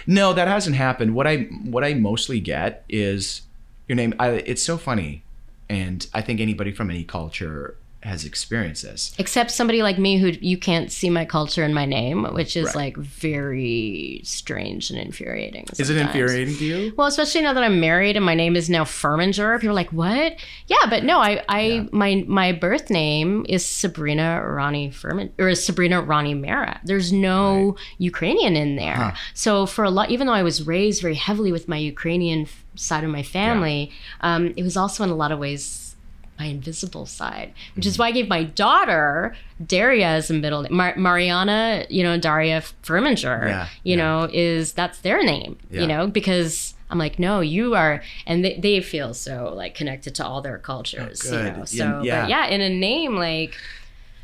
[0.07, 1.13] No, that hasn't happened.
[1.13, 3.41] What I what I mostly get is
[3.87, 4.13] your name.
[4.17, 5.23] I, it's so funny,
[5.69, 9.13] and I think anybody from any culture has experienced this.
[9.17, 12.67] Except somebody like me who you can't see my culture in my name, which is
[12.67, 12.75] Right.
[12.75, 15.65] like very strange and infuriating.
[15.77, 16.93] Is it infuriating to you?
[16.95, 19.59] Well, especially now that I'm married and my name is now Furminger.
[19.59, 20.35] People are like, "What?"
[20.67, 21.83] Yeah, but no, I, I, Yeah.
[21.91, 26.79] my, my birth name is Sabrina Rani Furman or is Sabrina Rani Mara.
[26.83, 28.95] There's no Ukrainian in there.
[28.95, 29.11] Huh.
[29.33, 33.03] So for a lot, even though I was raised very heavily with my Ukrainian side
[33.03, 35.86] of my family, um, it was also in a lot of ways
[36.39, 37.89] my invisible side, which Mm-hmm.
[37.89, 40.73] is why I gave my daughter Daria as a middle name.
[40.75, 44.03] Mar- Mariana, you know, Daria Furminger, Yeah, you yeah.
[44.03, 45.81] know, is that's their name, Yeah.
[45.81, 50.15] you know, because I'm like, no, you are, and they, they feel so like connected
[50.15, 51.53] to all their cultures, you Oh, good.
[51.53, 51.57] know.
[51.59, 52.21] Yeah, So, yeah.
[52.21, 53.55] but yeah, in a name like,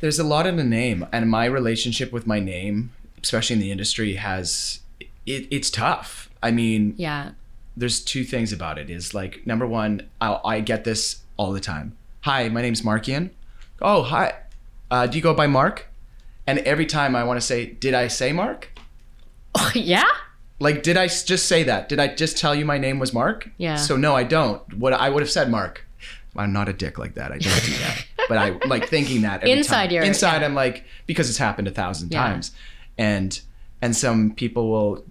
[0.00, 3.70] There's a lot in a name, and my relationship with my name, especially in the
[3.70, 4.80] industry, has
[5.26, 6.30] it, it's tough.
[6.42, 7.30] I mean, yeah,
[7.76, 8.88] there's two things about it.
[8.90, 11.96] Is like number one, I, I get this all the time.
[12.24, 13.30] Hi, my name's Markian.
[13.82, 14.34] Oh, hi.
[14.90, 15.86] Uh, do you go by Mark?
[16.46, 18.70] And every time I want to say, did I say Mark?
[19.54, 20.08] Oh, yeah.
[20.60, 21.88] Like, did I just say that?
[21.88, 23.48] Did I just tell you my name was Mark?
[23.58, 23.76] Yeah.
[23.76, 24.60] So no, I don't.
[24.78, 25.86] What I would have said, Mark.
[26.36, 27.30] I'm not a dick like that.
[27.32, 28.06] I don't do that.
[28.28, 29.90] but I like thinking that every Inside time.
[29.92, 30.42] you're- inside.
[30.42, 32.22] I'm like because it's happened a thousand Yeah.
[32.24, 32.50] times,
[32.98, 33.40] and
[33.80, 35.04] and some people will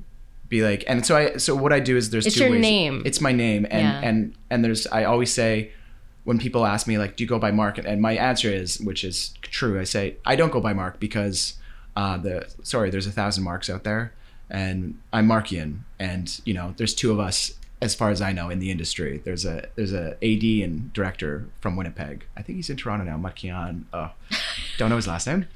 [0.50, 2.62] be like, and so I so what I do is there's It's two your ways.
[2.62, 3.04] name.
[3.06, 4.02] It's my name, and Yeah.
[4.04, 5.72] and and there's I always say
[6.24, 7.78] when people ask me like, do you go by Mark?
[7.78, 9.80] And my answer is, which is true.
[9.80, 11.56] I say I don't go by Mark because
[11.96, 14.14] uh, the sorry, there's a thousand marks out there,
[14.50, 18.50] and I'm Markian, and you know, there's two of us as far as I know
[18.50, 19.22] in the industry.
[19.24, 22.26] There's a there's a AD and director from Winnipeg.
[22.38, 23.18] I think he's in Toronto now.
[23.18, 23.84] Markian.
[23.94, 24.12] Oh,
[24.78, 25.48] don't know his last name.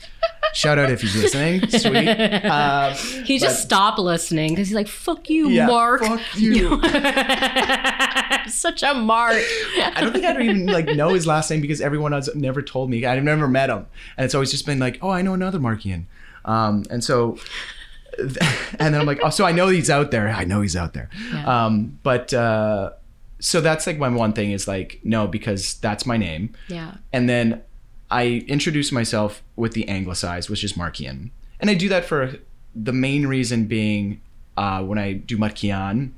[0.57, 1.69] Shout out if he's listening.
[1.69, 2.07] Sweet.
[2.45, 2.93] Um,
[3.25, 6.81] He just but- stopped listening because he's like, "Fuck you, Yeah, Mark." fuck you.
[8.47, 9.35] Such a Mark.
[9.35, 12.61] I don't think I don't even like know his last name because everyone has never
[12.61, 13.05] told me.
[13.05, 13.85] I've never met him,
[14.17, 16.05] and it's always just been like, oh, I know another Markian,
[16.45, 17.37] um, and so,
[18.17, 18.31] and
[18.79, 20.29] then I'm like, oh, so I know he's out there.
[20.29, 21.65] I know he's out there, Yeah.
[21.65, 22.91] um, but uh,
[23.39, 26.95] so that's like my one thing is like no because that's my name, Yeah.
[27.13, 27.61] and then
[28.09, 32.35] I introduce myself with the anglicized, which is Markian, and I do that for
[32.75, 34.21] the main reason being
[34.55, 36.11] uh, when I do Markian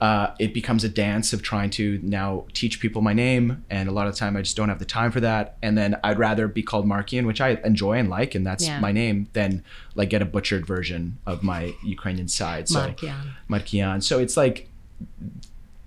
[0.00, 3.92] uh, it becomes a dance of trying to now teach people my name and a
[3.92, 6.18] lot of the time i just don't have the time for that and then i'd
[6.18, 8.78] rather be called markian which i enjoy and like and that's Yeah.
[8.78, 9.64] my name than
[9.96, 13.30] like get a butchered version of my ukrainian side so Markian.
[13.50, 14.68] markian so it's like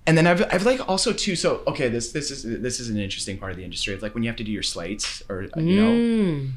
[0.06, 2.98] and then I've, I've like also too so okay this this is this is an
[2.98, 5.42] interesting part of the industry of like when you have to do your slates or
[5.56, 6.52] you know Mm.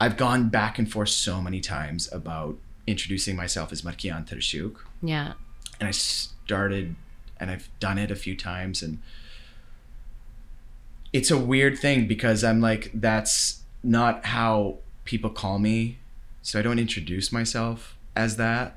[0.00, 5.32] i've gone back and forth so many times about introducing myself as markian tershuk Yeah.
[5.80, 6.94] and I started
[7.38, 8.98] and I've done it a few times and
[11.12, 15.98] it's a weird thing because I'm like that's not how people call me
[16.42, 18.76] so I don't introduce myself as that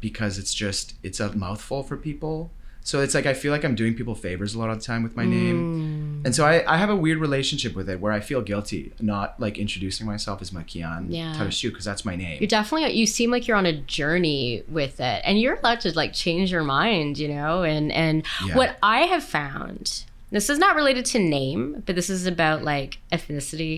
[0.00, 2.50] because it's just it's a mouthful for people
[2.88, 5.02] so it's like I feel like I'm doing people favors a lot of the time
[5.06, 6.24] with my name Mm.
[6.26, 8.82] and so I, I have a weird relationship with it where I feel guilty
[9.14, 11.34] not like introducing myself as Markian Yeah.
[11.36, 14.96] Tarashu because that's my name You're definitely you seem like you're on a journey with
[15.10, 17.52] it and you're allowed to like change your mind, you know?
[17.72, 18.56] And and Yeah.
[18.60, 22.90] what I have found this is not related to name, but this is about like
[23.16, 23.76] ethnicity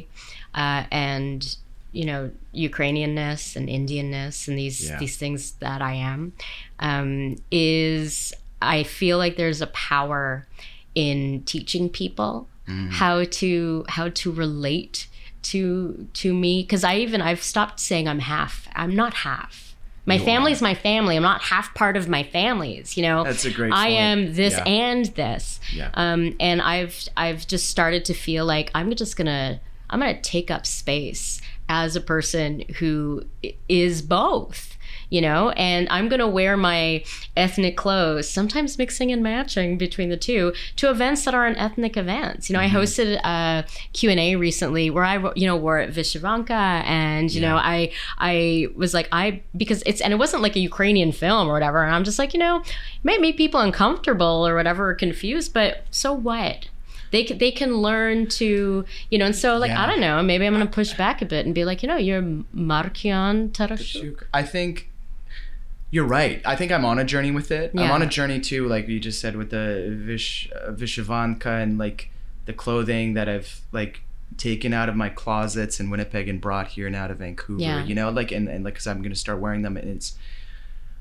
[0.63, 1.41] uh, and
[1.99, 2.31] you know
[2.69, 4.99] Ukrainianness and Indianness and these Yeah.
[5.03, 6.33] these things that I am
[6.89, 10.47] um, is I feel like there's a power
[10.95, 12.91] in teaching people Mm.
[12.93, 15.09] how to how to relate
[15.43, 18.69] to to me because I even I've stopped saying I'm half.
[18.77, 19.75] I'm not half.
[20.07, 21.17] My You family's my family.
[21.17, 22.97] I'm not half part of my family's.
[22.97, 23.99] You know, That's a great I point.
[23.99, 24.65] am this Yeah.
[24.65, 25.59] and this.
[25.73, 25.91] Yeah.
[25.95, 30.51] Um, and I've I've just started to feel like I'm just gonna I'm gonna take
[30.51, 33.25] up space as a person who
[33.69, 34.70] is both.
[35.11, 37.05] You know, and I'm gonna wear my
[37.37, 42.49] ethnic clothes, sometimes mixing and matching between the two, to events that aren't ethnic events.
[42.49, 42.77] You know, Mm-hmm.
[42.77, 47.41] I hosted a Q and A recently where I, you know, wore vyshyvanka, and you
[47.41, 51.49] know, I I was like I because it's and it wasn't like a Ukrainian film
[51.49, 54.91] or whatever, and I'm just like you know, it might make people uncomfortable or whatever,
[54.91, 56.69] or confused, but so what?
[57.13, 59.83] They can, they can learn to you know, and so like Yeah.
[59.83, 61.97] I don't know, maybe I'm gonna push back a bit and be like, you know,
[61.97, 62.23] you're
[62.55, 64.25] Markian Tarasiuk.
[64.33, 64.90] I think
[65.91, 66.41] you're right.
[66.45, 67.73] I think I'm on a journey with it.
[67.77, 71.79] I'm on a journey too, like you just said with the Vish uh, vyshyvanka and
[71.79, 72.11] like
[72.47, 74.03] the clothing that I've like
[74.37, 77.61] taken out of my closets in Winnipeg and brought here and out of Vancouver.
[77.61, 77.85] Yeah.
[77.85, 80.17] You know, like and, and like because I'm gonna start wearing them and it's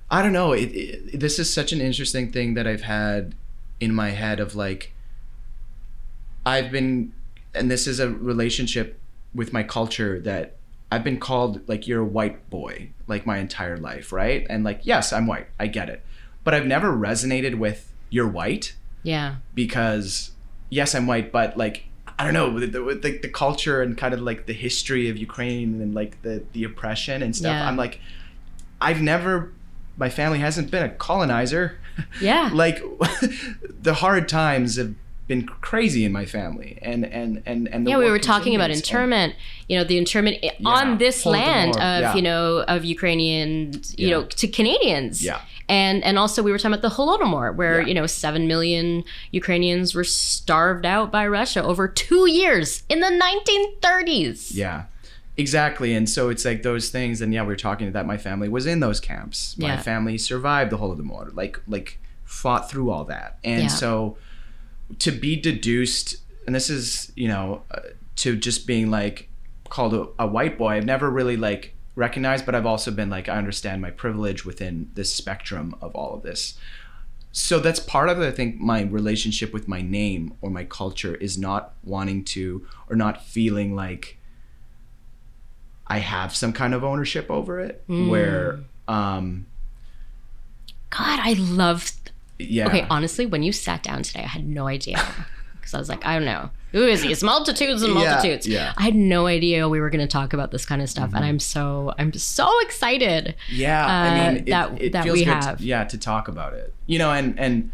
[0.09, 0.53] I don't know.
[0.53, 3.35] It, it this is such an interesting thing that I've had
[3.79, 4.93] in my head of like
[6.45, 7.13] I've been
[7.53, 8.99] and this is a relationship
[9.35, 10.55] with my culture that
[10.91, 14.45] I've been called like you're a white boy like my entire life, right?
[14.49, 15.47] And like yes, I'm white.
[15.59, 16.03] I get it.
[16.43, 18.73] But I've never resonated with you're white
[19.03, 20.31] Yeah, because
[20.69, 21.85] yes, I'm white, but like
[22.17, 25.09] I don't know with the, with the, the culture and kind of like the history
[25.09, 27.51] of Ukraine and like the the oppression and stuff.
[27.51, 27.67] Yeah.
[27.67, 27.99] I'm like
[28.81, 29.51] I've never
[29.97, 31.77] my family hasn't been a colonizer.
[32.19, 32.81] yeah, like
[33.81, 34.95] the hard times have
[35.29, 37.97] been crazy in my family and and and and the yeah.
[38.05, 38.89] We were talking about continues.
[38.89, 39.35] And- internment.
[39.69, 42.15] You know, the internment Yeah, on this land of yeah.
[42.17, 43.49] you know of ukrainian
[43.97, 44.09] you Yeah.
[44.13, 45.23] know, to Canadians.
[45.23, 45.39] Yeah.
[45.69, 47.87] And and also we were talking about the Holodomor, where Yeah.
[47.89, 49.03] you know seven million
[49.41, 54.53] Ukrainians were starved out by Russia over two years in the 1930s.
[54.55, 54.83] Yeah,
[55.37, 55.93] exactly.
[55.93, 57.21] And so it's like those things.
[57.21, 59.55] And yeah, we were talking that my family was in those camps.
[59.57, 59.81] My Yeah.
[59.81, 63.37] family survived the Holodomor, like like fought through all that.
[63.43, 63.67] And Yeah.
[63.83, 64.17] so
[64.97, 67.79] to be deduced and this is you know uh,
[68.15, 69.29] to just being like
[69.69, 73.29] called a, a white boy i've never really like recognized but i've also been like
[73.29, 76.57] i understand my privilege within this spectrum of all of this
[77.31, 81.15] so that's part of it i think my relationship with my name or my culture
[81.15, 84.17] is not wanting to or not feeling like
[85.85, 89.45] i have some kind of ownership over it where um
[90.89, 91.91] God, I love.
[92.39, 94.97] Yeah Okay, honestly, when you sat down today, I had no idea
[95.53, 97.11] because I was like, I don't know, who is he?
[97.11, 98.47] It's multitudes and multitudes.
[98.47, 98.59] yeah.
[98.65, 98.73] yeah.
[98.77, 101.25] I had no idea we were going to talk about this kind of stuff, and
[101.25, 103.35] I'm so I'm so excited.
[103.51, 105.57] Yeah, uh, I mean it, that- it that feels we good have.
[105.57, 106.73] To, yeah, to talk about it.
[106.87, 107.71] You know, and and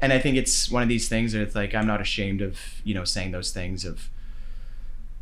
[0.00, 2.58] and I think it's one of these things that it's like I'm not ashamed of
[2.84, 4.10] you know saying those things of,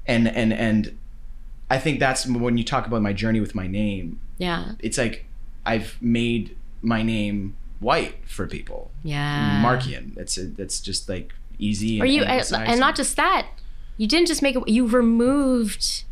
[0.07, 0.99] and and and
[1.69, 4.19] I think that's when you talk about my journey with my name.
[4.39, 5.27] Yeah, It's like
[5.67, 8.91] I've made my name white for people.
[9.03, 9.63] yeah.
[9.65, 10.17] Markian.
[10.17, 12.01] It's a, that's just like easy.
[12.01, 13.47] Or and, you, and and, and not just that,
[13.97, 14.69] you didn't just make it.
[14.69, 16.05] You removed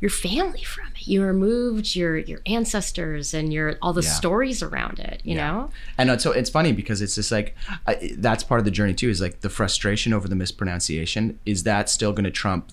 [0.00, 1.06] your family from it.
[1.08, 4.10] You removed your your ancestors and your all the Yeah.
[4.10, 5.20] stories around it.
[5.24, 5.50] You Yeah.
[5.52, 5.70] know.
[5.98, 7.54] And it's- so it's funny because it's just like
[7.86, 9.08] I, that's part of the journey too.
[9.08, 11.38] Is like the frustration over the mispronunciation.
[11.46, 12.70] Is that still going to trump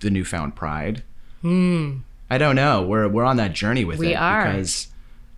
[0.00, 1.02] the newfound pride?
[1.42, 1.98] Hmm.
[2.30, 2.82] I don't know.
[2.82, 3.98] We're we're on that journey with.
[3.98, 4.44] We it are.
[4.52, 4.88] because,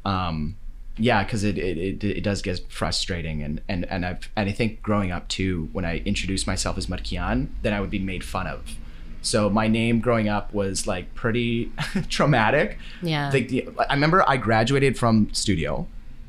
[0.04, 0.56] um,
[1.00, 4.52] yeah, because it, it it it does get frustrating and and and I've and I
[4.52, 8.22] think growing up too, when I introduced myself as Markian, then I would be made
[8.24, 8.76] fun of.
[9.22, 11.70] So my name growing up was like pretty
[12.08, 12.78] traumatic.
[13.02, 13.30] Yeah.
[13.30, 15.86] Like the, I remember I graduated from studio,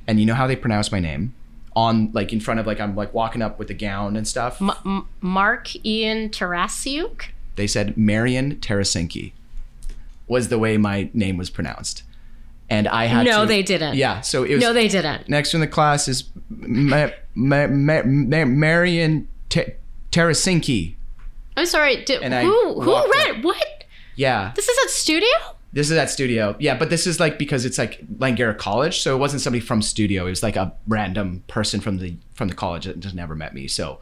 [0.08, 1.34] and you know how they pronounce my name
[1.74, 4.62] on like in front of like I'm like walking up with the gown and stuff.
[4.62, 7.28] M- M- Mark Ian Tarasiuk.
[7.56, 9.32] they said Marion Tarasinki
[10.28, 12.04] was the way my name was pronounced,
[12.72, 13.96] and I had No, to- they didn't.
[13.96, 15.30] Yeah, so it was No, they didn't.
[15.30, 19.74] next in the class is Ma- Ma- Ma- Ma- Marion T-
[20.12, 20.96] Tarasinki.
[21.58, 22.04] I'm sorry.
[22.06, 23.84] Did, And who who read what?
[24.16, 25.28] Yeah, This is at studio.
[25.74, 26.56] This is at studio.
[26.60, 29.82] Yeah, but this is like because it's like Langara College, so it wasn't somebody from
[29.82, 30.26] studio.
[30.28, 33.54] It was like a random person from the from the college that just never met
[33.54, 33.68] me.
[33.68, 34.00] So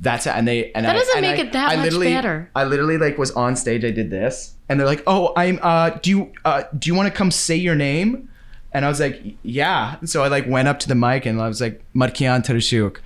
[0.00, 2.50] that's and they and That I, doesn't make I- it that I much better.
[2.54, 3.84] I literally like was on stage.
[3.84, 5.58] I did this, and they're like, "Oh, I'm.
[5.62, 8.28] uh Do you uh do you want to come say your name?"
[8.72, 11.48] And I was like, "Yeah." So I like went up to the mic and I
[11.48, 12.98] was like, "Markian Tarasiuk,"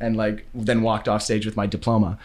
[0.00, 2.18] and like then walked off stage with my diploma.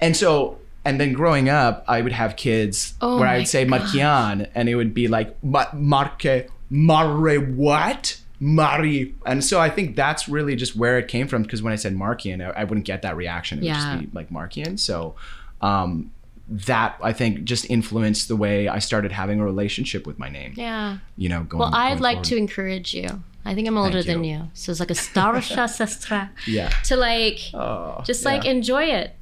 [0.00, 3.64] And so, and then growing up, I would have kids Oh where I would say
[3.64, 8.18] Markian, and it would be like Ma- Marke, Mare, what?
[8.40, 9.14] Mari.
[9.24, 11.44] And so I think that's really just where it came from.
[11.44, 13.58] Because when I said Markian, I, I wouldn't get that reaction.
[13.58, 13.96] It would Yeah.
[14.00, 14.80] just be like Markian.
[14.80, 15.14] So
[15.60, 16.10] um,
[16.52, 20.52] that I think just influenced the way I started having a relationship with my name.
[20.56, 20.98] Yeah.
[21.16, 21.60] You know, going.
[21.60, 22.24] Well, I'd going like forward.
[22.26, 23.22] to encourage you.
[23.44, 24.48] I think I'm older than you.
[24.54, 26.30] so it's like a starsha sestra.
[26.46, 26.68] Yeah.
[26.84, 28.30] To like, Oh, just yeah.
[28.30, 28.36] Mm.
[28.36, 29.16] like enjoy it.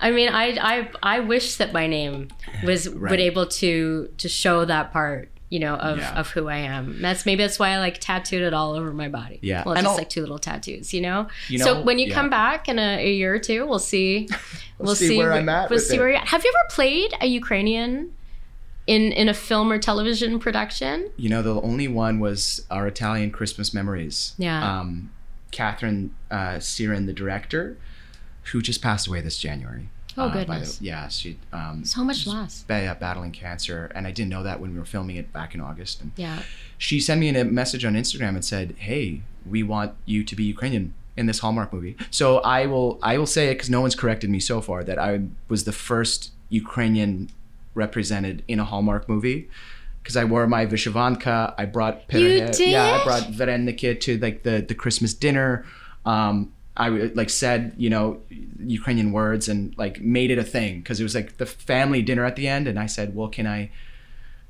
[0.00, 2.28] I mean, I I I wish that my name
[2.64, 3.10] was Right.
[3.12, 6.18] would able to to show that part, you know, of Yeah.
[6.18, 7.02] of who I am.
[7.02, 9.38] That's maybe that's why I like tattooed it all over my body.
[9.42, 9.62] Yeah.
[9.66, 11.28] well, And just I'll- like two little tattoos, you know.
[11.48, 12.14] You so when you yeah.
[12.14, 14.28] come back in a, a year or two, we'll see.
[14.78, 15.98] We'll, see where I'm at We'll with see it.
[16.00, 16.26] where you're at.
[16.28, 18.12] Have you ever played a Ukrainian
[18.88, 21.08] in in a film or television production?
[21.16, 24.34] You know, the only one was our Italian Christmas memories.
[24.38, 24.58] Yeah.
[24.80, 25.12] Um,
[25.52, 27.76] Catherine uh, Cyran, the director,
[28.50, 29.88] who just passed away this January.
[30.16, 30.80] Oh, Uh, by goodness.
[30.82, 31.38] yeah, she.
[31.52, 32.64] Um, So much loss.
[32.68, 35.60] yeah, battling cancer, and I didn't know that when we were filming it back in
[35.60, 36.00] August.
[36.02, 36.42] And Yeah.
[36.78, 40.44] she sent me a message on Instagram and said, "Hey, we want you to be
[40.44, 43.94] Ukrainian in this Hallmark movie." So I will I will say it because no one's
[43.94, 47.30] corrected me so far that I was the first Ukrainian
[47.74, 49.48] represented in a Hallmark movie.
[50.02, 54.64] Because I wore my vyshyvanka, I brought Pirogit- yeah, I brought Vareniki to like the
[54.66, 55.64] the Christmas dinner.
[56.04, 58.20] Um, I like said you know
[58.58, 62.24] Ukrainian words and like made it a thing because it was like the family dinner
[62.24, 63.70] at the end, and I said, well, can I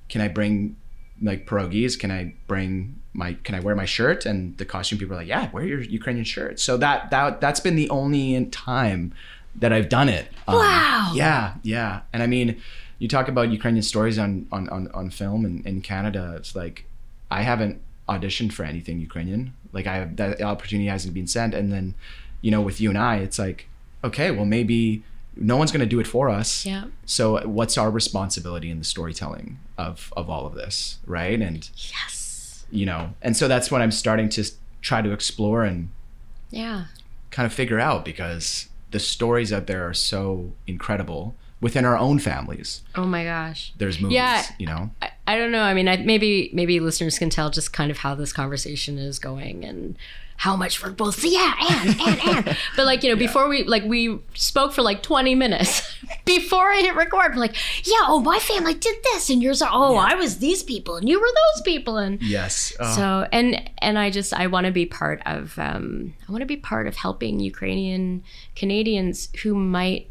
[0.08, 0.76] can I bring
[1.20, 1.98] like pierogies?
[1.98, 4.24] Can I bring my can I wear my shirt?
[4.24, 6.60] And the costume people are like, yeah, wear your Ukrainian shirt.
[6.60, 9.12] So that that that's been the only time
[9.56, 10.28] that I've done it.
[10.48, 11.12] Um, Wow.
[11.14, 12.00] Yeah, yeah.
[12.12, 12.60] And I mean,
[12.98, 16.34] you talk about Ukrainian stories on on on, on film and in Canada.
[16.36, 16.84] It's like
[17.30, 19.54] I haven't auditioned for anything Ukrainian.
[19.72, 21.54] Like I have that opportunity hasn't been sent.
[21.54, 21.94] And then,
[22.42, 23.68] you know, with you and I, it's like,
[24.04, 25.02] okay, well maybe
[25.36, 26.66] no one's gonna do it for us.
[26.66, 26.84] Yeah.
[27.06, 31.40] So what's our responsibility in the storytelling of of all of this, right?
[31.40, 32.66] And Yes.
[32.70, 34.44] you know, and so that's what I'm starting to
[34.82, 35.88] try to explore and
[36.50, 36.86] Yeah.
[37.30, 42.18] kind of figure out because the stories out there are so incredible within our own
[42.18, 42.82] families.
[42.94, 43.72] Oh my gosh.
[43.78, 44.42] There's movies, Yeah.
[44.58, 44.90] you know.
[45.00, 45.62] I, I don't know.
[45.62, 49.18] I mean, I, maybe maybe listeners can tell just kind of how this conversation is
[49.18, 49.96] going and
[50.42, 52.58] how much we're both yeah and and and.
[52.76, 56.80] But like you know, before we like we spoke for like twenty minutes before I
[56.80, 57.36] hit record.
[57.36, 57.54] Like,
[57.86, 61.08] yeah, oh my family did this and yours are oh I was these people and
[61.08, 62.76] you were those people and Yes.
[62.80, 66.42] Uh, so and and I just I want to be part of um, I want
[66.42, 68.24] to be part of helping Ukrainian
[68.56, 70.10] Canadians who might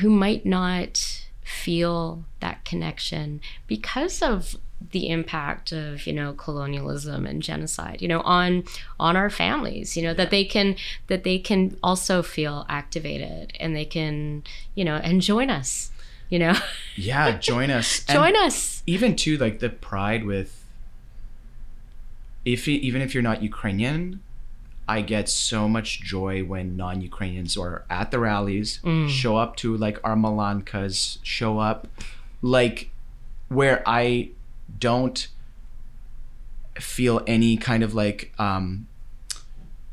[0.00, 4.56] who might not feel that connection because of
[4.92, 8.62] the impact of you know colonialism and genocide you know on
[9.00, 10.76] on our families you know that they can
[11.08, 14.42] that they can also feel activated and they can
[14.76, 15.90] you know and join us
[16.30, 16.54] you know
[16.96, 18.04] yeah, join us.
[18.08, 20.64] And join us Even too, like the pride with.
[22.44, 24.20] If even if you're not Ukrainian,
[24.88, 29.08] I get so much joy when non-Ukrainians are at the rallies, Mm.
[29.08, 31.88] show up to like our Malankas, show up,
[32.40, 32.90] like
[33.48, 34.30] where I
[34.78, 35.28] don't
[36.78, 38.86] feel any kind of like um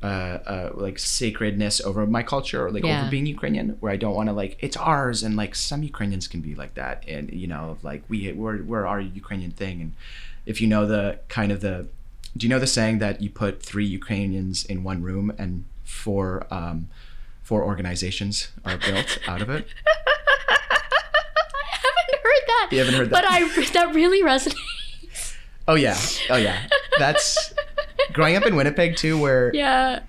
[0.03, 3.01] uh, uh like sacredness over my culture or like Yeah.
[3.01, 6.27] over being Ukrainian where I don't want to like it's ours and like some Ukrainians
[6.27, 9.93] can be like that and you know like we we're we're our Ukrainian thing and
[10.45, 11.87] if you know the kind of the
[12.37, 16.45] do you know the saying that you put three Ukrainians in one room and four
[16.51, 16.87] um
[17.41, 19.65] four organizations are built out of it
[21.57, 23.23] I haven't heard that You haven't heard that?
[23.23, 23.39] but I
[23.73, 24.59] that really resonates
[25.67, 25.97] oh yeah
[26.29, 27.53] oh yeah that's
[28.13, 30.01] growing up in Winnipeg too where yeah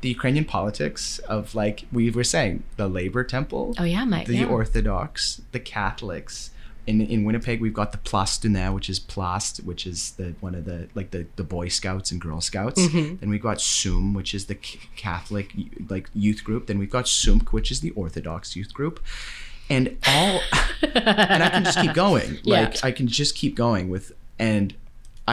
[0.00, 4.36] the Ukrainian politics of like we were saying the labor temple oh yeah my the
[4.38, 4.46] yeah.
[4.46, 6.50] Orthodox, the Catholics.
[6.86, 10.64] In, in Winnipeg, we've got the Plastuna, which is Plast, which is the one of
[10.64, 12.80] the like the, the Boy Scouts and Girl Scouts.
[12.80, 13.20] Mhm.
[13.20, 14.54] Then we've got Sum, which is the
[14.96, 15.52] Catholic
[15.90, 16.66] like youth group.
[16.66, 19.04] Then we've got Sumk, which is the Orthodox youth group.
[19.68, 20.40] And all,
[20.94, 22.38] and I can just keep going.
[22.42, 22.60] Yeah.
[22.60, 24.74] Like I can just keep going with, and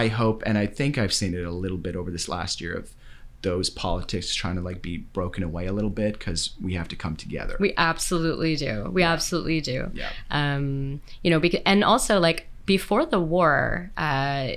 [0.04, 2.74] I hope, and I think I've seen it a little bit over this last year
[2.82, 2.93] of
[3.41, 6.96] those politics trying to like be broken away a little bit because we have to
[6.96, 7.56] come together.
[7.60, 8.89] We absolutely do.
[8.91, 9.91] We absolutely do.
[9.93, 10.10] Yeah.
[10.32, 14.48] Um, you know, because and also like before the war, uh,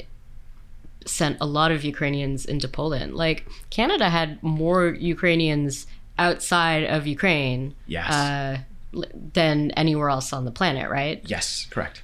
[1.05, 3.15] sent a lot of Ukrainians into Poland.
[3.15, 5.87] Like Canada had more Ukrainians
[6.19, 8.11] outside of Ukraine Yes.
[8.13, 8.59] uh,
[9.35, 11.23] than anywhere else on the planet, right?
[11.27, 12.03] Yes, correct.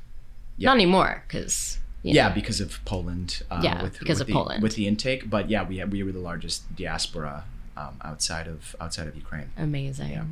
[0.59, 1.79] Not anymore, because
[2.13, 3.43] Yeah, because of Poland.
[3.51, 4.63] Uh, Yeah, with, because with of the, Poland.
[4.63, 5.31] with the intake.
[5.31, 7.45] But yeah, we we were the largest diaspora
[7.77, 9.51] um, outside of outside of Ukraine.
[9.57, 10.11] amazing.
[10.11, 10.25] Yeah.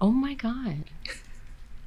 [0.00, 0.84] Oh my god.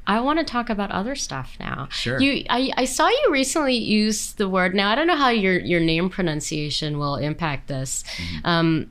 [0.08, 1.88] I want to talk about other stuff now.
[1.92, 2.20] Sure.
[2.20, 4.74] You, I, I saw you recently use the word.
[4.74, 8.04] Now I don't know how your your name pronunciation will impact this.
[8.04, 8.46] Mm-hmm.
[8.48, 8.90] Um,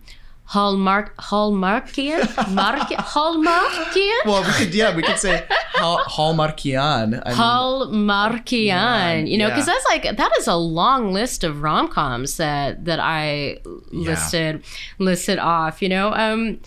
[0.48, 5.44] Hallmark, Hallmarkian, Mark, Hallmarkian, Well, we could yeah, we could say
[5.74, 7.22] Hall, Hallmarkian.
[7.26, 9.28] I mean, Hallmarkian.
[9.28, 9.74] You know, because yeah.
[9.74, 13.58] that's like that is a long list of rom coms that that I
[13.90, 14.64] listed
[14.98, 15.82] listed off.
[15.82, 16.60] You know, um,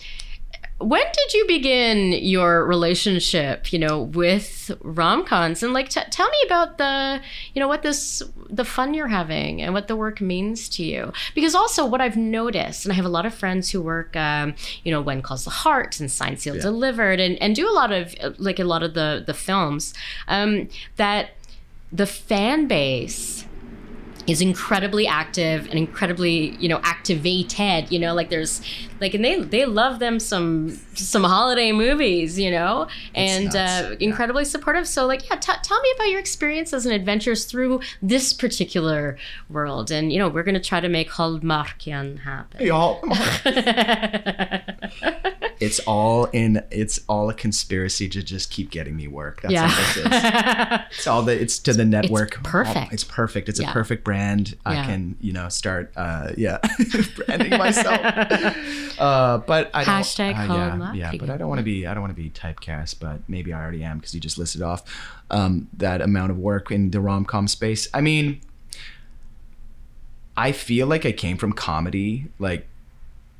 [0.82, 3.72] when did you begin your relationship?
[3.72, 7.20] You know, with rom coms, and like, t- tell me about the,
[7.54, 11.12] you know, what this the fun you're having and what the work means to you.
[11.34, 14.54] Because also, what I've noticed, and I have a lot of friends who work, um,
[14.84, 16.62] you know, When Calls the Heart and Sign Seal Yeah.
[16.62, 19.94] Delivered, and and do a lot of like a lot of the the films
[20.28, 21.30] um, that
[21.92, 23.44] the fan base
[24.26, 28.60] is incredibly active and incredibly you know activated you know like there's
[29.00, 33.94] like and they they love them some some holiday movies you know and uh, yeah.
[34.00, 38.32] incredibly supportive so like yeah t- tell me about your experiences and adventures through this
[38.32, 39.16] particular
[39.48, 42.64] world and you know we're going to try to make Hallmarkian happen
[45.62, 46.62] it's all in.
[46.70, 49.42] It's all a conspiracy to just keep getting me work.
[49.42, 50.04] That's all this is.
[50.06, 51.40] yeah It's all the.
[51.40, 52.42] It's to the network.
[52.42, 52.92] perfect.
[52.92, 53.48] It's perfect.
[53.48, 53.70] It's Yeah.
[53.70, 54.11] a perfect brand.
[54.12, 54.86] I Yeah.
[54.86, 55.92] can you know start.
[55.96, 56.58] Uh, yeah,
[57.16, 58.56] branding myself.
[58.98, 59.94] Uh, but I don't.
[59.94, 61.86] Hashtag uh, yeah, yeah, but I don't want to be.
[61.86, 63.00] I don't want to be typecast.
[63.00, 64.84] But maybe I already am because you just listed off
[65.30, 67.88] um, that amount of work in the rom com space.
[67.92, 68.40] I mean,
[70.36, 72.26] I feel like I came from comedy.
[72.38, 72.66] Like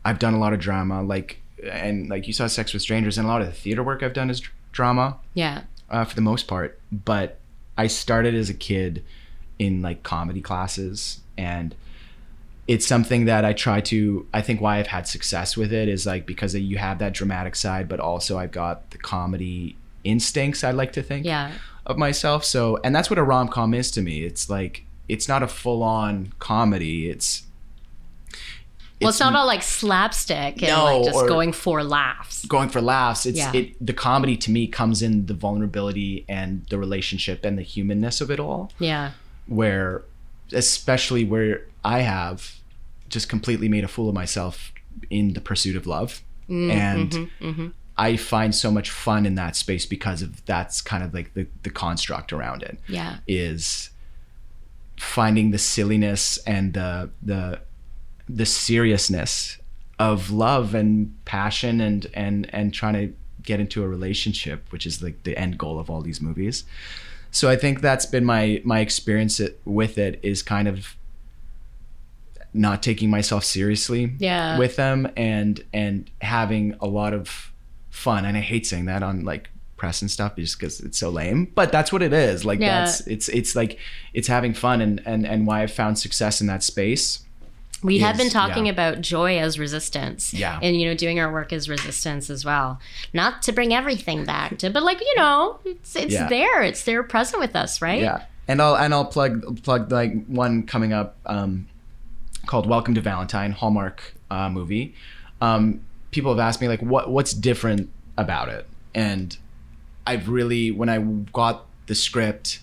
[0.05, 1.03] I've done a lot of drama.
[1.03, 1.39] Like
[1.71, 4.15] and like you saw Sex with Strangers, and a lot of the theater work I've
[4.15, 4.43] done is
[4.73, 6.81] drama yeah uh, for the most part.
[6.91, 7.39] But
[7.77, 9.05] I started as a kid
[9.67, 11.75] in like comedy classes, and
[12.67, 14.27] it's something that I try to.
[14.33, 17.55] I think why I've had success with it is like because you have that dramatic
[17.57, 20.65] side, but also I've got the comedy instincts.
[20.65, 21.53] I like to think yeah
[21.87, 22.45] of myself.
[22.45, 24.25] So, and that's what a rom com is to me.
[24.25, 27.11] It's like it's not a full on comedy.
[27.11, 27.43] It's
[29.01, 32.45] Well, it's, not all like slapstick and No, like just going for laughs.
[32.47, 33.27] going for laughs.
[33.27, 33.53] It's Yeah.
[33.53, 38.21] it the comedy to me comes in the vulnerability and the relationship and the humanness
[38.21, 38.71] of it all.
[38.79, 39.11] Yeah.
[39.47, 40.05] Where
[40.53, 42.57] especially where I have
[43.09, 44.73] just completely made a fool of myself
[45.11, 46.23] in the pursuit of love.
[46.49, 47.67] Mm, and mm-hmm, mm-hmm.
[47.97, 51.47] I find so much fun in that space because of that's kind of like the,
[51.63, 53.19] the construct around it Yeah.
[53.27, 53.91] is
[54.99, 57.61] finding the silliness and the the
[58.29, 59.59] the seriousness
[59.99, 63.13] of love and passion and and and trying to
[63.43, 66.65] get into a relationship which is like the end goal of all these movies
[67.33, 70.97] so i think that's been my my experience with it is kind of
[72.55, 74.59] not taking myself seriously Yeah.
[74.59, 77.51] with them and and having a lot of
[77.91, 81.09] fun and i hate saying that on like press and stuff just because it's so
[81.11, 82.81] lame but that's what it is like Yeah.
[82.85, 83.79] that's it's it's like
[84.15, 87.25] it's having fun and and and why i've found success in that space
[87.83, 88.73] We have been talking yeah.
[88.73, 90.33] about joy as resistance.
[90.33, 90.59] Yeah.
[90.63, 92.79] And, you know, doing our work as resistance as well.
[93.13, 96.29] Not to bring everything back to, but like, you know, it's, it's Yeah.
[96.29, 96.63] there.
[96.63, 98.01] It's there present with us, right?
[98.01, 101.69] Yeah, and I'll and I'll plug plug like one coming up um,
[102.47, 104.95] called Welcome to Valentine Hallmark uh, movie.
[105.41, 105.81] Um,
[106.11, 109.37] people have asked me like what what's different about it, and
[110.07, 110.99] I've really when I
[111.33, 112.61] got the script,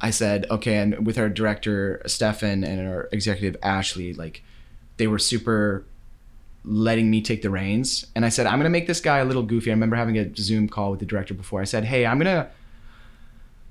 [0.00, 4.42] I said okay, and with our director Stefan and our executive Ashley, like
[5.00, 5.84] they were super
[6.64, 8.06] letting me take the reins.
[8.14, 9.70] And i said i'm going to make this guy a little goofy.
[9.70, 11.60] I remember having a zoom call with the director before.
[11.60, 12.48] I said hey i'm going to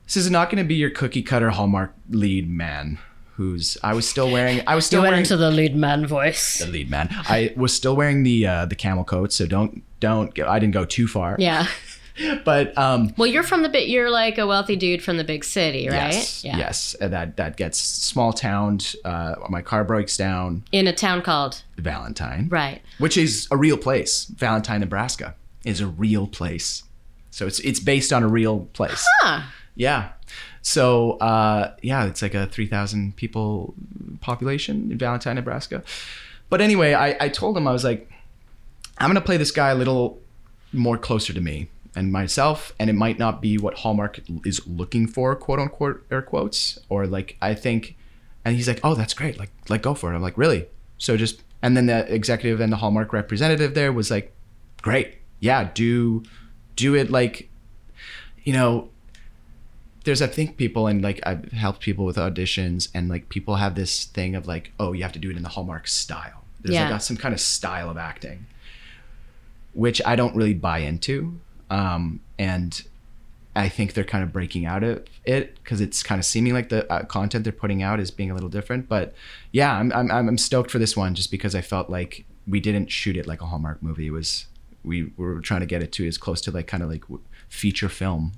[0.06, 2.98] this is not going to be your cookie cutter hallmark lead man
[3.36, 6.06] who's i was still wearing i was You still went wearing into the lead man
[6.08, 6.58] voice.
[6.60, 7.08] the lead man.
[7.12, 10.74] I was still wearing the uh the camel coat so don't don't go, i didn't
[10.74, 11.36] go too far.
[11.40, 11.68] Yeah.
[12.46, 13.88] but um Well, you're from the bit.
[13.88, 16.14] You're like a wealthy dude from the big city, right?
[16.14, 20.94] yes yes uh, that that gets small town uh my car breaks down In a
[20.94, 22.82] town called valentine right.
[22.98, 24.26] which is a real place.
[24.26, 26.84] Valentine, Nebraska is a real place.
[27.32, 29.06] So it's it's based on a real place.
[29.22, 29.42] Huh.
[29.76, 30.10] Yeah.
[30.62, 33.74] So uh, yeah, it's like a three thousand people
[34.22, 35.84] population in Valentine, Nebraska.
[36.50, 38.10] But anyway, I, I told him I was like,
[38.98, 40.20] I'm gonna play this guy a little
[40.74, 45.08] more closer to me and myself, and it might not be what Hallmark is looking
[45.08, 47.96] for, quote unquote air quotes, or like I think.
[48.46, 49.38] And he's like, oh, that's great.
[49.38, 50.16] Like, like go for it.
[50.16, 50.68] I'm like, really?
[50.98, 54.34] So just and then the executive and the Hallmark representative there was like,
[54.82, 56.24] great, yeah, do
[56.76, 57.50] do it like,
[58.44, 58.90] you know,
[60.06, 63.76] there's I think people and like I've helped people with auditions and like people have
[63.76, 66.46] this thing of like oh you have to do it in the Hallmark style.
[66.62, 66.90] There's Yeah.
[66.90, 68.46] like some kind of style of acting,
[69.74, 72.82] which I don't really buy into, um, and
[73.56, 76.70] I think they're kind of breaking out of it because it's kind of seeming like
[76.70, 78.88] the uh, content they're putting out is being a little different.
[78.88, 79.14] But
[79.52, 82.92] yeah, I'm I'm I'm stoked for this one just because I felt like we didn't
[82.92, 84.08] shoot it like a Hallmark movie.
[84.08, 84.46] It was
[84.84, 87.04] we, we were trying to get it to as close to like kind of like
[87.50, 88.32] feature film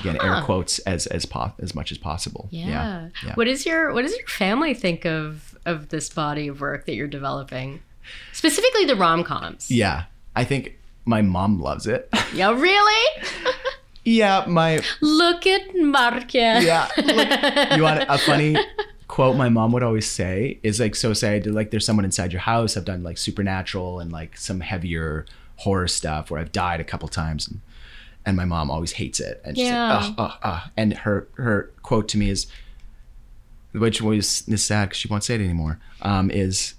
[0.00, 3.08] again air quotes as as po- as much as possible Yeah.
[3.24, 3.34] yeah.
[3.34, 6.94] What is your What does your family think of of this body of work that
[6.94, 7.80] you're developing?
[8.32, 9.70] Specifically, the rom coms.
[9.70, 10.04] yeah
[10.36, 10.78] i think
[11.08, 12.50] my mom loves it Yeah.
[12.52, 13.22] Really?
[14.04, 16.62] yeah my Look at Markia.
[16.62, 18.56] yeah look, you want a funny
[19.08, 22.04] quote my mom would always say is like so say I did like there's someone
[22.04, 25.24] inside your house i've done like supernatural and like some heavier
[25.56, 27.60] horror stuff where i've died a couple times and,
[28.26, 29.96] and my mom always hates it and she's Yeah.
[29.98, 30.64] like oh, oh, oh.
[30.76, 32.46] and her her quote to me is
[33.72, 36.74] which was is sad because she won't say it anymore um, is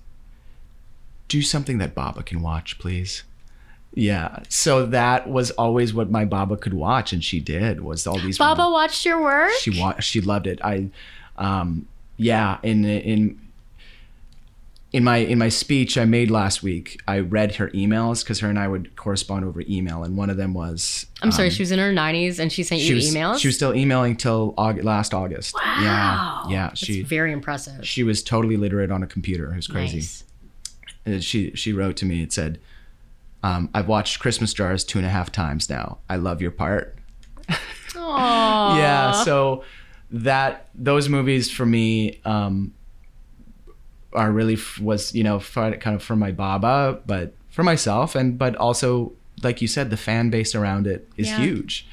[1.27, 3.23] do something that baba can watch please
[3.93, 8.19] yeah so that was always what my baba could watch and she did was all
[8.19, 9.51] these Baba watched your work.
[9.59, 10.59] she wa- she loved it.
[10.63, 10.89] I,
[11.37, 11.87] um,
[12.17, 13.39] yeah, in in
[14.91, 18.49] in my in my speech I made last week, I read her emails because her
[18.49, 21.49] and I would correspond over email, and one of them was I'm sorry.
[21.51, 23.39] She was in her 90s and she sent she you was emails.
[23.39, 25.53] she was still emailing till August, last August.
[25.55, 26.43] wow.
[26.47, 26.67] Yeah, yeah.
[26.69, 27.87] That's She very impressive.
[27.87, 29.51] she was totally literate on a computer.
[29.53, 29.97] It was crazy.
[31.05, 31.23] Nice.
[31.23, 32.21] She she wrote to me.
[32.23, 32.59] It said,
[33.43, 35.97] um, "I've watched Christmas Jars two and a half times now.
[36.09, 36.95] I love your part."
[37.95, 39.63] Yeah so
[40.11, 42.73] that those movies for me um
[44.13, 48.15] are really f- was you know for, kind of for my baba but for myself
[48.15, 49.11] and but also
[49.43, 51.37] like you said the fan base around it is Yeah.
[51.39, 51.87] huge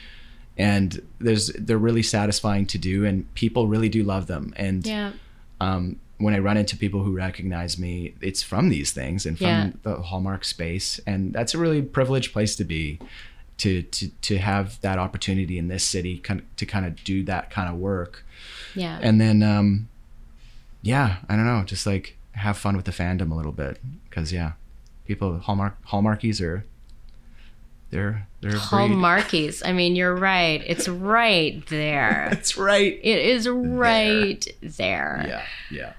[0.57, 5.13] and there's they're really satisfying to do and people really do love them and Yeah.
[5.61, 9.47] um, when I run into people who recognize me, it's from these things and from
[9.47, 9.71] Yeah.
[9.83, 12.99] the Hallmark space, and that's a really privileged place to be,
[13.59, 17.23] to to to have that opportunity in this city, kind of, to kind of do
[17.25, 18.25] that kind of work,
[18.75, 18.99] Yeah.
[19.03, 19.89] and then um,
[20.83, 24.33] yeah, I don't know, just like have fun with the fandom a little bit because
[24.33, 24.53] yeah,
[25.07, 26.65] people hallmark hallmarkies are
[27.91, 28.53] they're they're.
[28.53, 29.63] Hallmarkies.
[29.65, 30.63] I mean, you're right.
[30.67, 32.29] It's right there.
[32.33, 32.99] it's right.
[33.03, 35.25] It is right there.
[35.27, 35.93] Yeah, yeah.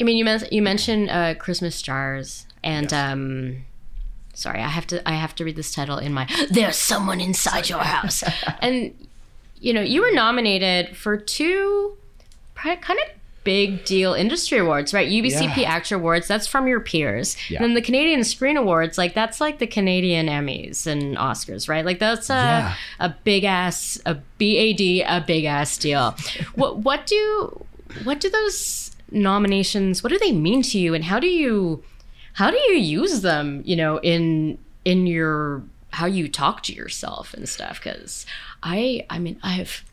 [0.00, 3.12] I mean, you men- you mentioned uh, Christmas jars, and Yes.
[3.12, 3.64] um,
[4.34, 6.28] sorry, I have to I have to read this title in my.
[6.50, 8.22] There's someone inside your house,
[8.60, 8.92] and
[9.60, 11.96] you know you were nominated for two
[12.54, 15.08] kind of big deal industry awards, right?
[15.08, 15.76] UBCP Yeah.
[15.76, 16.26] ACTRA Awards.
[16.26, 17.36] That's from your peers.
[17.48, 17.58] Yeah.
[17.58, 21.84] And then the Canadian Screen Awards, like that's like the Canadian Emmys and Oscars, right?
[21.84, 22.74] Like that's a Yeah.
[22.98, 26.16] a big ass a BAD a big ass deal.
[26.56, 27.64] what what do
[28.02, 31.82] what do those nominations what do they mean to you and how do you
[32.34, 37.32] how do you use them, you know, in in your how you talk to yourself
[37.32, 38.26] and stuff cuz
[38.62, 39.84] I I mean I've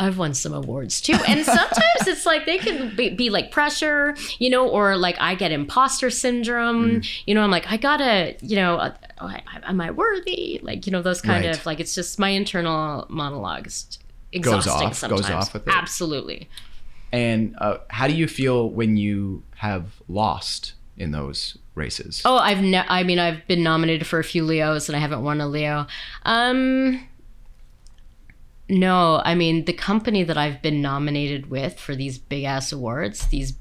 [0.00, 1.14] I've won some awards too.
[1.26, 5.34] And sometimes it's like they can be, be like pressure, you know, or like I
[5.34, 7.02] get imposter syndrome.
[7.26, 10.60] You know, I'm like, I gotta, you know, uh, I- I- am I worthy?
[10.62, 11.52] Like, you know, those kind Right.
[11.58, 13.98] of like, it's just my internal monologues.
[14.30, 15.20] is Goes exhausting off- sometimes.
[15.22, 15.74] goes off with it.
[15.74, 16.48] Absolutely.
[17.12, 22.22] And uh, how do you feel when you have lost in those races?
[22.24, 25.22] Oh, I've ne- I mean, I've been nominated for a few Leos and I haven't
[25.22, 25.86] won a Leo.
[26.24, 27.06] Um,
[28.68, 33.26] no, I mean the company that I've been nominated with for these big ass awards,
[33.28, 33.54] these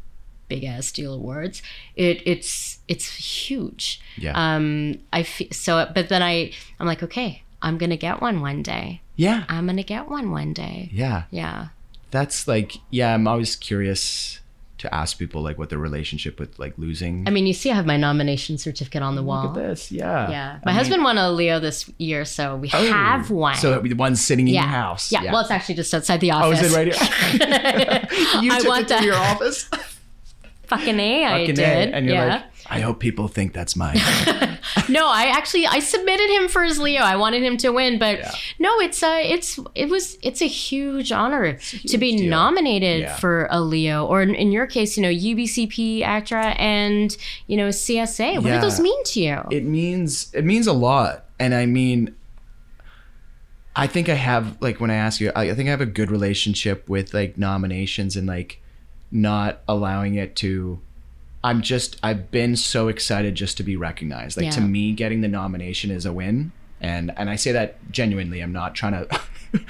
[0.50, 1.62] big ass deal awards,
[1.96, 4.02] it it's it's huge.
[4.18, 4.34] Yeah.
[4.36, 8.62] Um, I fe- so, but then I I'm like, okay, I'm gonna get one one
[8.64, 9.02] day.
[9.16, 10.90] yeah, I'm gonna get one one day.
[10.92, 11.24] yeah.
[11.32, 11.68] Yeah.
[12.12, 13.14] That's like yeah.
[13.14, 14.40] I'm always curious
[14.80, 17.28] to ask people like what their relationship with like losing.
[17.28, 19.48] I mean, you see, I have my nomination certificate on the wall.
[19.48, 20.30] Look at this, yeah.
[20.30, 23.56] Yeah, I my mean- husband won a Leo this year, so we Oh, have one.
[23.56, 24.62] So the one sitting in yeah.
[24.62, 25.12] your house.
[25.12, 25.32] Yeah.
[25.32, 26.62] well, it's actually just outside the oh, office.
[26.62, 28.08] is it right here?
[28.44, 29.04] you I want it to that.
[29.04, 29.68] your office.
[30.68, 31.54] Fucking a, I Fucking A.
[31.56, 31.94] did.
[31.94, 32.26] and you're yeah.
[32.26, 33.96] like, I hope people think that's mine.
[34.90, 37.02] no, I actually I submitted him for his Leo.
[37.02, 38.32] I wanted him to win, but Yeah.
[38.60, 41.54] no, it's a it's it was it's a huge honor
[41.88, 42.30] to be deal.
[42.30, 43.16] nominated Yeah.
[43.16, 47.16] for a Leo, or in, in your case, you know, UBCP ACTRA and
[47.48, 48.36] you know CSA.
[48.36, 48.56] What Yeah.
[48.56, 49.42] do those mean to you?
[49.52, 52.16] it means it means a lot and i mean
[53.76, 55.86] i think i have like when i ask you i I think i have a
[55.86, 58.62] good relationship with like nominations and like
[59.12, 60.80] not allowing it to
[61.48, 65.28] i'm just i've been so excited just to be recognized like to me getting the
[65.28, 69.20] nomination is a win and and i say that genuinely i'm not trying to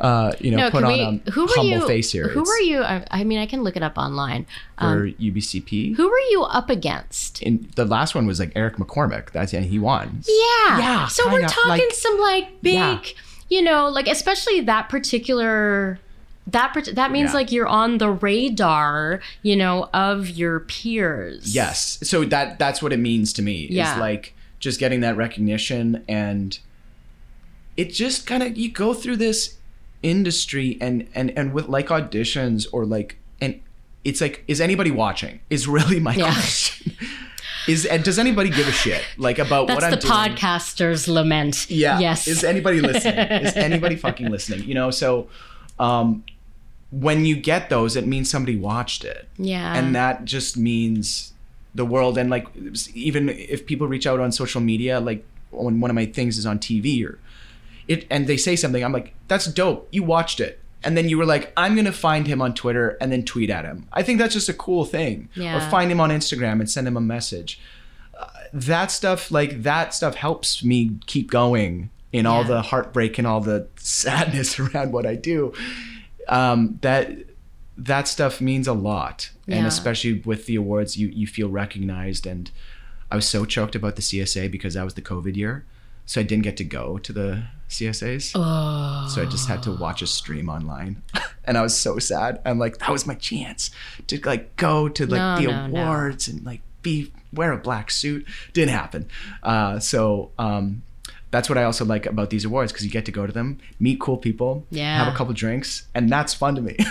[0.00, 1.00] uh you know no, put on we?
[1.26, 1.86] a Who humble you?
[1.86, 2.82] face here Who It's were you?
[2.82, 4.46] I, I mean, I can look it up online.
[4.78, 7.42] for Um, ubcp who were you up against?
[7.42, 10.78] in the last one was like eric McCormack that's and he won Yeah.
[10.78, 13.00] Yeah, So we're talking like- some like big, Yeah.
[13.50, 15.98] you know, like especially that particular
[16.46, 17.34] that that means Yeah.
[17.34, 21.54] like you're on the radar, you know, of your peers.
[21.54, 21.98] Yes.
[22.02, 23.68] So that that's what it means to me.
[23.70, 23.94] Yeah.
[23.94, 26.58] Is like just getting that recognition and
[27.76, 29.56] it just kind of you go through this
[30.02, 33.60] industry and and and with like auditions or like and
[34.04, 35.40] it's like is anybody watching?
[35.48, 36.32] Is really my Yeah.
[36.32, 36.92] question.
[37.68, 40.12] Is and does anybody give a shit like about That's what I'm the doing?
[40.12, 41.70] podcaster's lament.
[41.70, 42.00] Yeah.
[42.00, 42.26] Yes.
[42.26, 43.18] Is anybody listening?
[43.46, 44.64] Is anybody fucking listening?
[44.64, 45.28] You know, so
[45.78, 46.24] um
[46.92, 49.26] when you get those, it means somebody watched it.
[49.38, 49.74] Yeah.
[49.74, 51.32] and that just means
[51.74, 52.18] the world.
[52.18, 52.46] And like
[52.94, 56.46] even if people reach out on social media like when one of my things is
[56.46, 57.18] on tv or
[57.88, 59.88] it and they say something i'm like that's dope.
[59.90, 60.60] You watched it.
[60.84, 63.64] And then you were like i'm gonna find him on twitter and then tweet at
[63.64, 63.86] him.
[63.92, 65.30] I think that's just a cool thing.
[65.34, 65.56] Yeah.
[65.56, 67.58] or find him on instagram and send him a message.
[68.18, 73.26] Uh, that stuff like that stuff helps me keep going in all the heartbreak and
[73.26, 75.52] all the sadness around what i do
[76.28, 77.10] um, that
[77.76, 79.30] that stuff means a lot.
[79.48, 82.26] And especially with the awards you you feel recognized.
[82.26, 82.50] And
[83.10, 85.64] i was so choked about the csa because that was the covid year.
[86.06, 89.08] So i didn't get to go to the csas oh.
[89.08, 91.02] so i just had to watch a stream online.
[91.44, 92.40] And i was so sad.
[92.44, 93.70] I'm like that was my chance
[94.06, 95.82] to like go to like No, the no, no.
[95.82, 98.26] awards and like be wear a black suit.
[98.52, 99.08] Didn't happen.
[99.42, 100.82] Uh, so um
[101.32, 103.58] that's what I also like about these awards because you get to go to them,
[103.80, 105.02] meet cool people, Yeah.
[105.04, 106.76] have a couple drinks, and that's fun to me.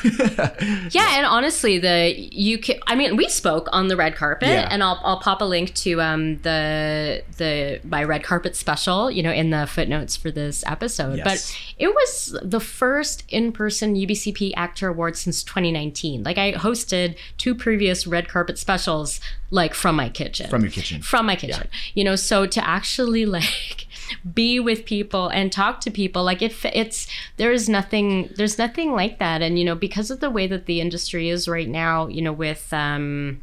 [0.92, 2.78] Yeah, and honestly, the you can.
[2.88, 4.68] I mean, we spoke on the red carpet, Yeah.
[4.70, 9.24] and I'll I'll pop a link to um the the my red carpet special, you
[9.24, 11.18] know, in the footnotes for this episode.
[11.18, 11.24] Yes.
[11.24, 16.24] But it was the first in person UBCP ACTRA Award since 2019.
[16.24, 19.20] Like I hosted two previous red carpet specials,
[19.50, 21.02] like from my kitchen, From your kitchen.
[21.02, 21.68] from my kitchen.
[21.94, 23.88] You know, so to actually like
[24.34, 26.24] be with people and talk to people.
[26.24, 27.08] Like if it's
[27.38, 29.42] there is nothing there's nothing like that.
[29.42, 32.34] And you know because of the way that the industry is right now you know
[32.34, 33.42] with um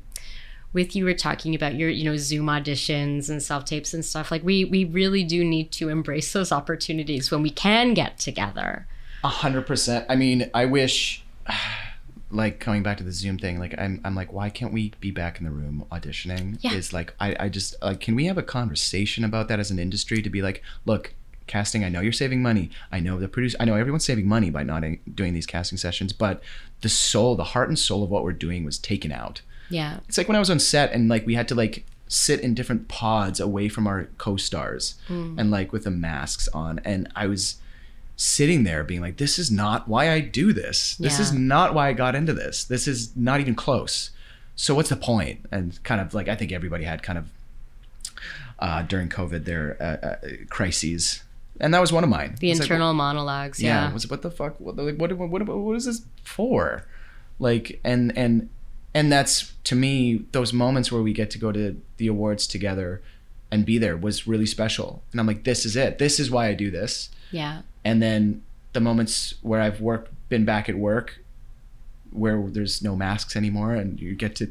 [0.72, 4.30] with you were talking about your you know zoom auditions and self tapes and stuff
[4.30, 8.86] like we we really do need to embrace those opportunities when we can get together.
[9.24, 10.06] A hundred percent.
[10.08, 11.24] I mean, I wish,
[12.30, 15.10] like coming back to the Zoom thing, like I'm, I'm like, why can't we be
[15.10, 16.58] back in the room auditioning?
[16.60, 16.74] Yeah.
[16.74, 19.78] Is like, I, I just like, can we have a conversation about that as an
[19.78, 21.14] industry to be like, look,
[21.46, 22.70] casting, I know you're saving money.
[22.92, 25.78] I know the producer, I know everyone's saving money by not uh, doing these casting
[25.78, 26.42] sessions, but
[26.82, 29.40] the soul, the heart and soul of what we're doing was taken out.
[29.70, 32.40] yeah It's like when I was on set and like we had to like sit
[32.40, 35.38] in different pods away from our co-stars mm.
[35.38, 37.56] and like with the masks on and I was
[38.18, 40.96] sitting there being like this is not why I do this.
[40.96, 42.64] This is not why I got into this.
[42.64, 44.10] This is not even close.
[44.56, 45.46] So what's the point?
[45.50, 47.30] And kind of like I think everybody had kind of
[48.58, 50.16] uh, during COVID their uh, uh,
[50.50, 51.22] crises,
[51.60, 52.36] and that was one of mine.
[52.40, 55.30] the It's like, internal monologues yeah, yeah, was what the fuck what, like, what, what,
[55.30, 56.84] what, what is this for
[57.38, 58.48] like and and
[58.94, 63.02] and that's to me those moments where we get to go to the awards together
[63.50, 66.48] and be there was really special and i'm like this is it this is why
[66.48, 68.42] i do this yeah and then
[68.74, 71.08] the moments where i've worked been back at work
[72.10, 74.46] where there's no masks anymore and you get to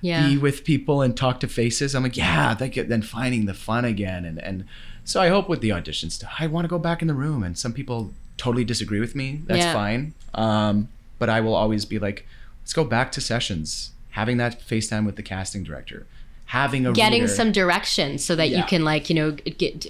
[0.00, 0.26] Yeah.
[0.28, 3.54] be with people and talk to faces i'm like yeah that get, then finding the
[3.54, 4.24] fun again.
[4.24, 4.64] And and
[5.04, 7.42] so i hope with the auditions stuff i want to go back in the room
[7.46, 7.98] and some people
[8.36, 9.28] totally disagree with me.
[9.46, 9.72] That's Yeah.
[9.72, 10.02] fine.
[10.34, 10.88] Um,
[11.20, 12.26] but i will always be like
[12.62, 13.90] let's go back to sessions.
[14.20, 16.06] Having that facetime with the casting director.
[16.46, 19.30] Having a getting reader- some direction so that you can like you know
[19.62, 19.86] get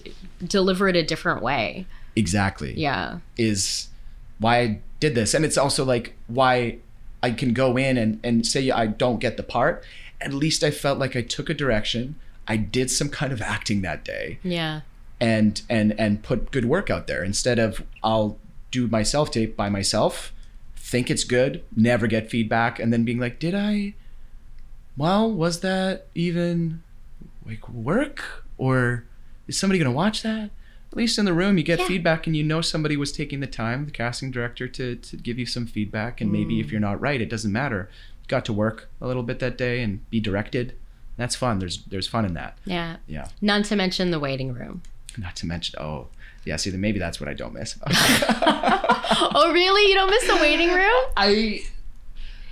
[0.57, 1.87] deliver it a different way
[2.17, 3.89] exactly yeah is
[4.39, 5.35] why I did this.
[5.35, 6.79] And it's also like why
[7.23, 9.85] I can go in and, and say I don't get the part.
[10.21, 12.17] At least I felt like I took a direction.
[12.47, 14.81] I did some kind of acting that day yeah
[15.21, 18.37] and and and put good work out there instead of I'll
[18.71, 20.33] do my self tape by myself,
[20.77, 23.95] think it's good, never get feedback, and then being like, did I
[24.97, 26.83] well, was that even
[27.47, 28.45] like work?
[28.59, 29.05] Or
[29.49, 30.51] is somebody gonna watch that?
[30.95, 31.89] At least in the room you get Yeah.
[31.89, 35.41] feedback and you know somebody was taking the time, the casting director, to to give
[35.41, 36.71] you some feedback and maybe if mm.
[36.71, 37.91] you're not right, it doesn't matter.
[38.29, 40.77] Got to work a little bit that day and be directed.
[41.17, 41.59] That's fun.
[41.59, 42.59] There's there's fun in that.
[42.65, 43.27] yeah Yeah.
[43.41, 44.83] none to mention the waiting room
[45.19, 46.07] Not to mention, oh,
[46.45, 46.55] yeah.
[46.55, 47.77] See, then maybe that's what I don't miss.
[47.87, 51.63] oh really you don't miss the waiting room I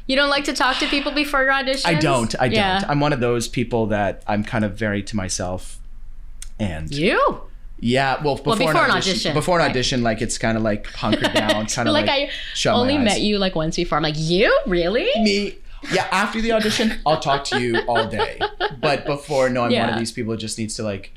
[0.08, 2.34] you don't like to talk to people before your auditions I don't.
[2.40, 2.90] I don't.
[2.90, 5.78] I'm one of those people that I'm kind of very to myself.
[6.58, 7.42] And you
[7.84, 10.00] yeah, well, before, before an, an audition, audition, before an right.
[10.00, 12.30] like it's kind of like hunkered down, kind of like, like,
[12.64, 13.96] I only met you like once before.
[13.96, 15.10] I'm like, you really?
[15.20, 15.58] Me,
[15.90, 16.06] yeah.
[16.12, 18.38] After the audition, I'll talk to you all day.
[18.80, 21.12] But before, no, I'm one of these people who just needs to like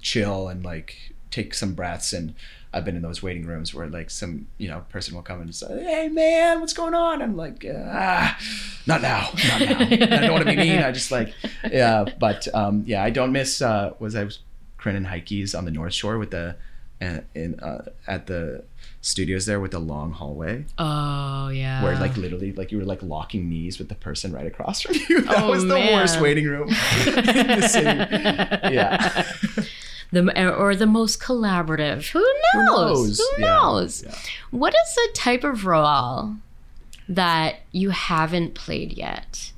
[0.00, 2.14] chill and like take some breaths.
[2.14, 2.34] And
[2.72, 5.54] I've been in those waiting rooms where like some you know person will come and
[5.54, 8.38] say, "Hey man, what's going on?" I'm like, ah,
[8.86, 9.78] not now, not now.
[9.90, 10.78] I don't want to be mean.
[10.78, 11.34] I just like,
[11.70, 12.06] yeah.
[12.18, 13.60] But um, yeah, I don't miss.
[13.60, 14.38] Uh, was I was
[14.86, 16.54] Crennan Hikes on the North Shore with the.
[17.02, 18.62] uh, in uh, at the
[19.02, 21.82] studios there with the long hallway Oh yeah.
[21.84, 24.94] where like literally like you were like locking knees with the person right across from
[25.08, 25.20] you.
[25.26, 26.68] That Oh, was the worst waiting room
[27.06, 28.74] in the city.
[28.74, 29.24] Yeah.
[30.12, 32.08] the or the most collaborative.
[32.12, 32.24] Who
[32.66, 33.18] knows?
[33.20, 34.02] Who knows?
[34.02, 34.10] Yeah.
[34.12, 34.18] Yeah.
[34.52, 36.36] What is the type of role
[37.08, 39.52] that you haven't played yet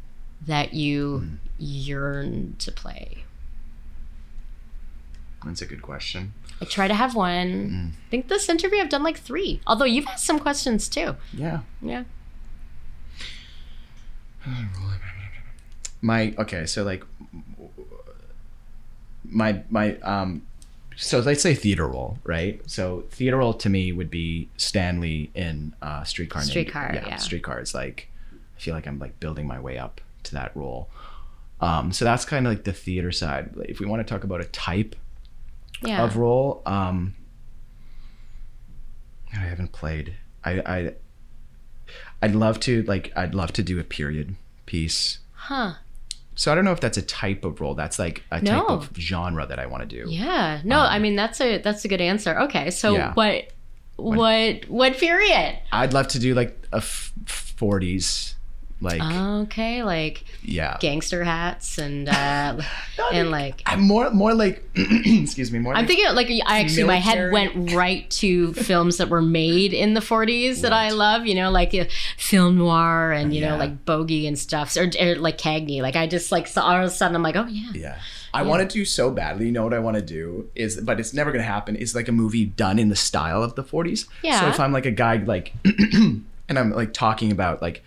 [0.47, 1.35] that you Hmm.
[1.59, 3.25] yearn to play?
[5.45, 6.33] That's a good question.
[6.61, 7.69] I try to have one.
[7.69, 7.87] Hmm.
[8.07, 9.61] I think this interview I've done like three.
[9.67, 11.17] Although you've asked some questions too.
[11.33, 11.61] Yeah.
[11.81, 12.05] Yeah.
[16.01, 17.05] My okay, so like
[19.25, 20.43] my my um
[20.97, 22.61] so let's say theater role, right?
[22.69, 27.17] So theater role to me would be Stanley in uh Streetcar Streetcar, yeah.
[27.17, 28.09] Streetcar is like
[28.57, 30.89] I feel like I'm like building my way up to that role.
[31.61, 33.55] Um so that's kind of like the theater side.
[33.69, 34.97] If we want to talk about a type
[35.83, 36.03] Yeah.
[36.05, 36.63] of role.
[36.67, 37.15] Um,
[39.33, 40.15] I haven't played.
[40.45, 40.93] I I
[42.23, 45.19] I'd love to like I'd love to do a period piece.
[45.33, 45.75] huh.
[46.35, 47.75] So I don't know if that's a type of role.
[47.75, 50.09] That's like a type of genre that I want to do.
[50.11, 50.61] Yeah.
[50.65, 52.39] No, I mean that's a that's a good answer.
[52.43, 52.71] Okay.
[52.71, 53.13] So Um, Yeah.
[53.15, 53.49] what
[53.97, 55.59] what what period?
[55.73, 58.35] I'd love to do like a f- 40s
[58.81, 60.77] like Okay, like yeah.
[60.81, 62.61] gangster hats and uh
[63.13, 66.85] and like I'm more more like excuse me, more I'm like, thinking like I actually
[66.85, 71.27] my head went right to films that were made in the 40s that I love,
[71.27, 71.85] you know, like uh,
[72.17, 75.83] film noir and you know like Bogey and stuff or, or like Cagney.
[75.83, 77.99] Like I just like saw all of a sudden I'm like, "Oh yeah." Yeah.
[78.35, 79.47] I want to do so badly.
[79.47, 81.75] You know what I want to do is, but it's never going to happen.
[81.75, 84.07] Is like a movie done in the style of the 40s.
[84.23, 84.41] Yeah.
[84.41, 87.83] So if I'm like a guy like, and I'm like talking about like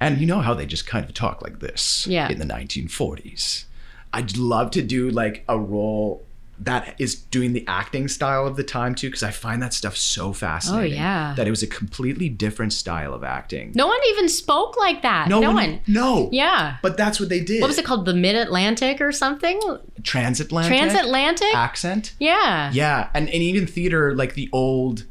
[0.00, 2.28] And you know how they just kind of talk like this Yeah.
[2.30, 3.64] in the 1940s.
[4.12, 6.24] I'd love to do like a role
[6.62, 9.96] that is doing the acting style of the time too, because I find that stuff
[9.96, 10.92] so fascinating.
[10.92, 11.32] Oh, yeah.
[11.34, 13.72] That it was a completely different style of acting.
[13.74, 15.28] No one even spoke like that.
[15.28, 15.80] No, one.
[15.86, 16.28] No.
[16.32, 16.76] Yeah.
[16.82, 17.62] But that's what they did.
[17.62, 18.04] What was it called?
[18.04, 19.58] The Mid Atlantic or something?
[20.02, 20.76] Transatlantic.
[20.76, 21.54] Transatlantic?
[21.54, 22.12] accent.
[22.18, 22.70] Yeah.
[22.74, 25.04] Yeah, and, and even theater, like the old,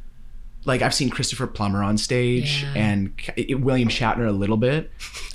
[0.66, 2.74] like I've seen Christopher Plummer on stage Yeah.
[2.76, 3.14] and
[3.64, 4.92] William Shatner a little bit.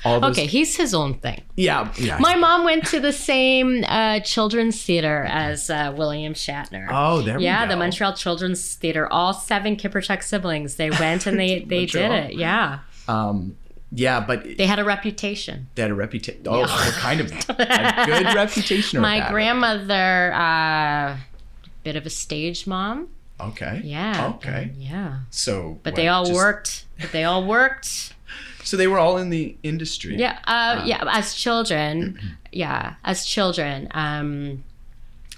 [0.06, 1.42] Okay, he's his own thing.
[1.56, 2.18] yeah, yeah.
[2.18, 6.88] My mom went to the same uh, children's theater as uh, William Shatner.
[6.90, 7.44] oh, there we go.
[7.44, 9.10] yeah, the Montreal Children's Theater.
[9.10, 10.76] All seven Kipperchuk siblings.
[10.76, 12.34] They went and they they did it.
[12.34, 13.56] Yeah, Um,
[13.90, 15.68] yeah, but they had a reputation.
[15.74, 16.42] they had a reputation.
[16.46, 19.00] Oh, what kind of a good reputation?
[19.00, 21.16] My grandmother, uh,
[21.82, 23.08] bit of a stage mom.
[23.40, 23.80] Okay.
[23.84, 24.32] Yeah.
[24.36, 24.72] Okay.
[24.76, 25.20] Yeah.
[25.30, 26.86] So, But what, they all just- worked.
[27.00, 28.12] But they all worked.
[28.64, 30.16] So they were all in the industry.
[30.16, 31.04] Yeah, uh, yeah.
[31.06, 32.18] As children,
[32.52, 33.88] yeah, as children.
[33.90, 34.64] Um,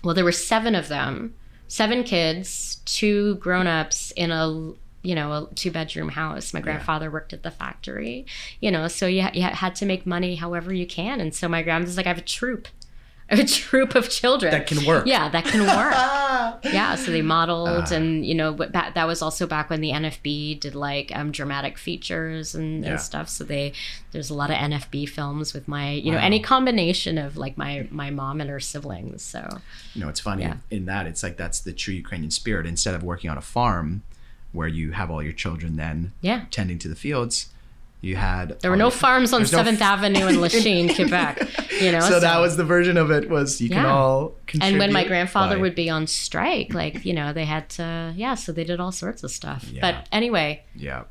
[0.04, 1.34] well, there were seven of them,
[1.66, 4.46] seven kids, two grown-ups in a
[5.02, 6.54] you know a two-bedroom house.
[6.54, 8.26] My grandfather worked at the factory,
[8.60, 11.20] you know, so you, you had to make money however you can.
[11.20, 12.68] And so my grandmother's like, I have a have
[13.28, 15.06] a troop of children That can work.
[15.06, 15.92] Yeah, that can work.
[15.94, 16.58] Ah.
[16.64, 17.94] yeah, so they modeled, Ah.
[17.94, 21.32] and you know, but that, that was also back when the NFB did like um,
[21.32, 22.90] dramatic features and, Yeah.
[22.92, 23.28] and stuff.
[23.28, 23.72] So they
[24.12, 27.88] there's a lot of NFB films with my you know any combination of like my
[27.90, 29.22] my mom and her siblings.
[29.22, 29.58] So
[29.94, 30.56] You know, it's funny Yeah.
[30.70, 32.66] in that it's like that's the true Ukrainian spirit.
[32.66, 34.02] Instead of working on a farm
[34.52, 37.48] where you have all your children then yeah, tending to the fields,
[38.00, 41.40] you had there were no farms on there's no Seventh Avenue in Lachine, Quebec.
[41.80, 44.68] You know, so, that was the version of it was you can all contribute.
[44.68, 48.12] and when my grandfather by- would be on strike, like you know, they had to
[48.16, 49.68] yeah, so they did all sorts of stuff.
[49.70, 49.80] Yeah.
[49.80, 51.04] But anyway, yeah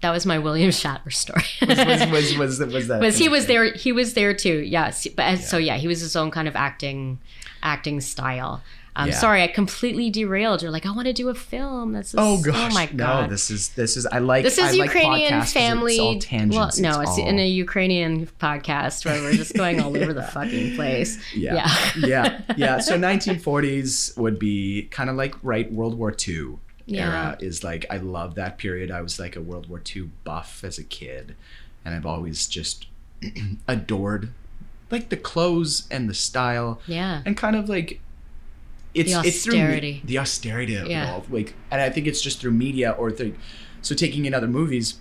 [0.00, 1.42] that was my William Shatner story.
[1.66, 1.78] was
[2.10, 5.36] was was, was, was that was he was there he was there too yes but
[5.36, 7.18] so yeah he was his own kind of acting
[7.62, 8.62] acting style
[8.96, 9.14] um, Yeah.
[9.14, 12.42] sorry i completely derailed you're like i want to do a film that's this, Oh
[12.42, 12.70] gosh!
[12.70, 15.52] oh my god No, this is this is I like this is I Ukrainian 'cause
[15.52, 15.92] family.
[15.94, 16.80] It's all tangents.
[16.80, 20.22] well, no, it's all- in a Ukrainian podcast where we're just going all over the
[20.36, 21.18] fucking place.
[21.34, 21.54] yeah
[21.96, 22.06] Yeah.
[22.06, 22.78] yeah yeah.
[22.80, 27.06] So 1940s would be kind of like right World War II Yeah.
[27.08, 28.90] era is like I love that period.
[28.90, 31.36] I was like a World War II buff as a kid,
[31.84, 32.86] and I've always just
[33.68, 34.30] adored
[34.90, 37.22] like the clothes and the style Yeah.
[37.24, 38.00] and kind of like
[38.94, 40.74] it's The it's through me- the austerity.
[40.76, 41.08] Of Yeah.
[41.08, 41.26] it all.
[41.30, 43.34] Like and i think it's just through media or through
[43.82, 44.98] so taking in other movies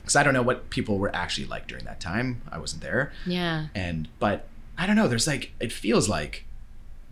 [0.00, 2.42] because i don't know what people were actually like during that time.
[2.50, 3.12] I wasn't there.
[3.26, 3.66] Yeah.
[3.74, 4.46] and but
[4.78, 6.44] i don't know there's like it feels like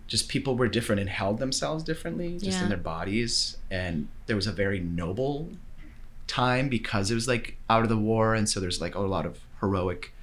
[0.07, 2.63] just people were different and held themselves differently just Yeah.
[2.63, 3.59] in their bodies.
[3.71, 5.51] And there was a very noble
[6.27, 8.35] time because it was like out of the war.
[8.35, 10.15] And so there's like a lot of heroic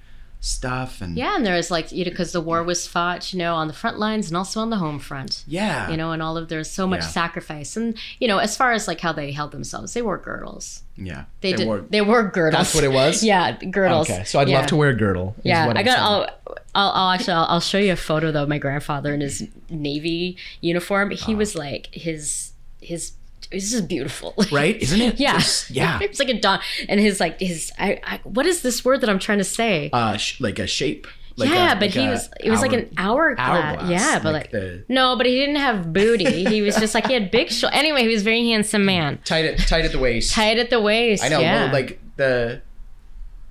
[0.46, 3.40] stuff and Yeah, and there was like, you know, because the war was fought, you
[3.40, 5.44] know, on the front lines and also on the home front.
[5.48, 7.08] yeah You know, and all of there's so much Yeah.
[7.08, 10.84] sacrifice, and you know, as far as like how they held themselves, they wore girdles.
[10.98, 11.66] yeah They, did.
[11.68, 12.60] wore- they wore girdles.
[12.60, 13.24] That's what it was?
[13.32, 14.10] Yeah, girdles.
[14.10, 14.60] Okay, so I'd Yeah.
[14.60, 15.36] love to wear a girdle.
[15.44, 15.96] Yeah, what I got.
[15.96, 16.06] saying.
[16.08, 17.34] I'll, I'll, I'll actually.
[17.34, 18.44] I'll, I'll show you a photo though.
[18.44, 21.10] of My grandfather in his navy uniform.
[21.12, 21.38] He Ah.
[21.38, 23.14] was like his his.
[23.52, 25.20] This is beautiful, right, isn't it?
[25.20, 26.00] Yeah, Just- yeah.
[26.02, 27.72] It's like a don, and his like his.
[27.78, 28.20] I, I.
[28.24, 29.90] What is this word that I'm trying to say?
[29.94, 31.08] Uh, sh- like a shape.
[31.38, 32.30] Like yeah, a- but like he was.
[32.40, 33.48] It was like an hourglass.
[33.50, 36.46] hourglass, Yeah, but like like, the- no, but he didn't have booty.
[36.46, 37.78] He was just like he had big shoulders.
[37.78, 39.20] Anyway, he was a very handsome man.
[39.26, 40.34] tight at tight at the waist.
[40.34, 41.24] Tight at the waist.
[41.24, 41.40] I know.
[41.40, 41.66] Yeah.
[41.66, 42.62] Well, like the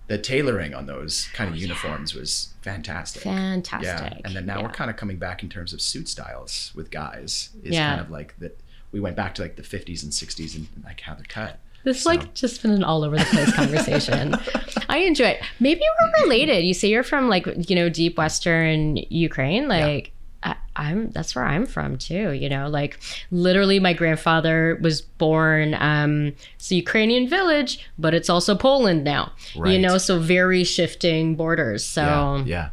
[0.06, 3.22] the tailoring on those kind of uniforms was fantastic.
[3.22, 3.86] fantastic.
[4.12, 4.64] Yeah, and then now Yeah.
[4.66, 7.50] we're kind of coming back in terms of suit styles with guys.
[7.62, 7.88] Is Yeah.
[7.90, 8.58] kind of like that.
[8.94, 11.58] We went back to like the 50s and 60s and like how they're cut.
[11.82, 14.36] This So- like just been an all over the place conversation.
[14.88, 15.42] I enjoy it.
[15.60, 16.64] Maybe we're related.
[16.64, 19.66] You say you're from like you know deep western Ukraine.
[19.68, 20.12] Like
[20.44, 22.30] I, I'm that's where I'm from too.
[22.32, 22.98] You know, like
[23.30, 25.74] literally my grandfather was born.
[25.78, 29.32] Um, it's a Ukrainian village, but it's also Poland now.
[29.56, 29.72] Right.
[29.72, 31.84] You know, so very shifting borders.
[31.84, 32.68] So yeah, yeah,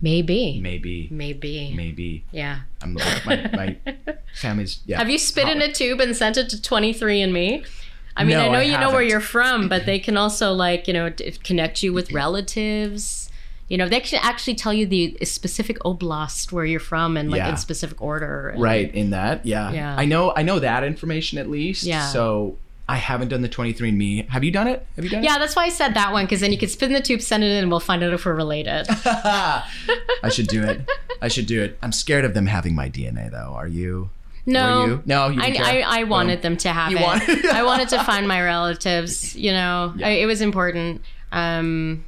[0.00, 2.24] maybe, maybe, maybe, maybe.
[2.32, 2.60] yeah.
[2.82, 3.94] I'm like, my, my
[4.34, 4.80] family's.
[4.86, 4.98] Yeah.
[4.98, 7.66] Have you spit in a tube and sent it to 23andMe?
[8.16, 10.52] I mean, No, I know I you know where you're from, but they can also
[10.52, 11.12] like, you know,
[11.44, 12.16] connect you with mm-hmm.
[12.16, 13.30] relatives.
[13.68, 17.38] You know, they can actually tell you the specific oblast where you're from and like
[17.38, 17.50] Yeah.
[17.50, 18.48] in specific order.
[18.48, 19.94] And- right in that yeah Yeah.
[19.96, 22.06] i know i know that information at least Yeah.
[22.08, 22.58] so
[22.90, 25.26] i haven't done the 23andme have you done it have you done it?
[25.26, 27.20] Yeah, that's why I said that one because then you could spit in the tube,
[27.22, 28.86] send it in, and we'll find out if we're related.
[29.06, 30.88] i should do it
[31.22, 34.10] i should do it i'm scared of them having my dna though are you
[34.46, 35.02] No, you?
[35.06, 36.00] No, you I, I?
[36.00, 37.02] I wanted them to have you it.
[37.02, 39.36] wanted- I wanted to find my relatives.
[39.36, 41.02] You know, I, it was important.
[41.30, 42.04] Um,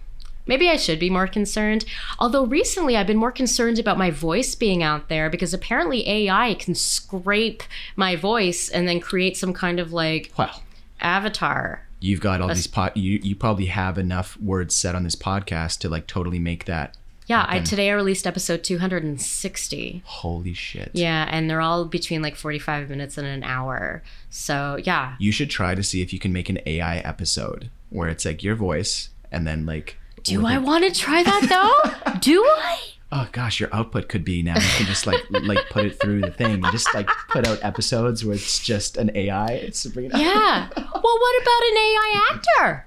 [0.47, 1.85] maybe I should be more concerned.
[2.19, 6.55] Although recently I've been more concerned about my voice being out there because apparently AI
[6.55, 7.63] can scrape
[7.97, 10.63] my voice and then create some kind of like Well,
[11.03, 11.87] avatar.
[12.01, 12.97] you've got all these pot.
[12.97, 16.97] You you probably have enough words said on this podcast to like totally make that.
[17.27, 20.03] Yeah, I, today I released episode 260.
[20.05, 20.91] Holy shit.
[20.93, 24.03] Yeah, and they're all between like 45 minutes and an hour.
[24.29, 25.15] So, yeah.
[25.21, 28.43] You should try to see if you can make an AI episode where it's like
[28.43, 29.97] your voice and then like.
[30.25, 32.13] Do I want to try that though?
[32.21, 32.79] Do I?
[33.15, 34.55] Oh gosh, your output could be now.
[34.55, 37.63] You can just like like put it through the thing and just like put out
[37.63, 39.49] episodes where it's just an AI.
[39.49, 40.21] It's bring it up.
[40.21, 40.69] Yeah.
[41.03, 42.87] Well, what about an AI actor?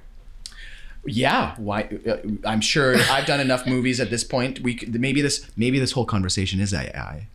[1.05, 1.89] Yeah, why?
[2.07, 2.15] Uh,
[2.45, 4.61] I'm sure I've done enough movies at this point.
[4.61, 7.28] We could, maybe this maybe this whole conversation is AI,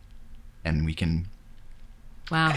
[0.65, 1.27] and we can.
[2.31, 2.55] Wow.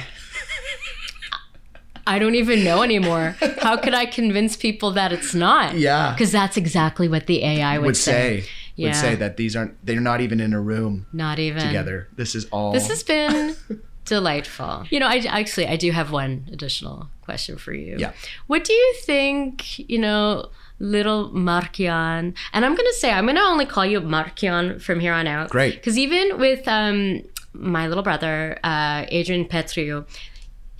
[2.06, 3.36] I don't even know anymore.
[3.60, 5.74] How could I convince people that it's not?
[5.76, 6.12] Yeah.
[6.12, 8.40] Because that's exactly what the AI would, Would say.
[8.40, 8.88] say Yeah.
[8.88, 11.62] would say that these aren't they're not even in a room Not even.
[11.62, 12.08] together.
[12.16, 12.72] This is all.
[12.72, 13.54] This has been
[14.04, 14.84] delightful.
[14.90, 17.96] You know, I actually I do have one additional question for you.
[17.98, 18.12] Yeah.
[18.46, 23.36] What do you think, you know, little Markian, and I'm going to say I'm going
[23.36, 25.50] to only call you Markian from here on out.
[25.50, 25.82] Great.
[25.82, 27.22] Cuz even with um
[27.52, 30.04] my little brother, uh Adrian Petriw,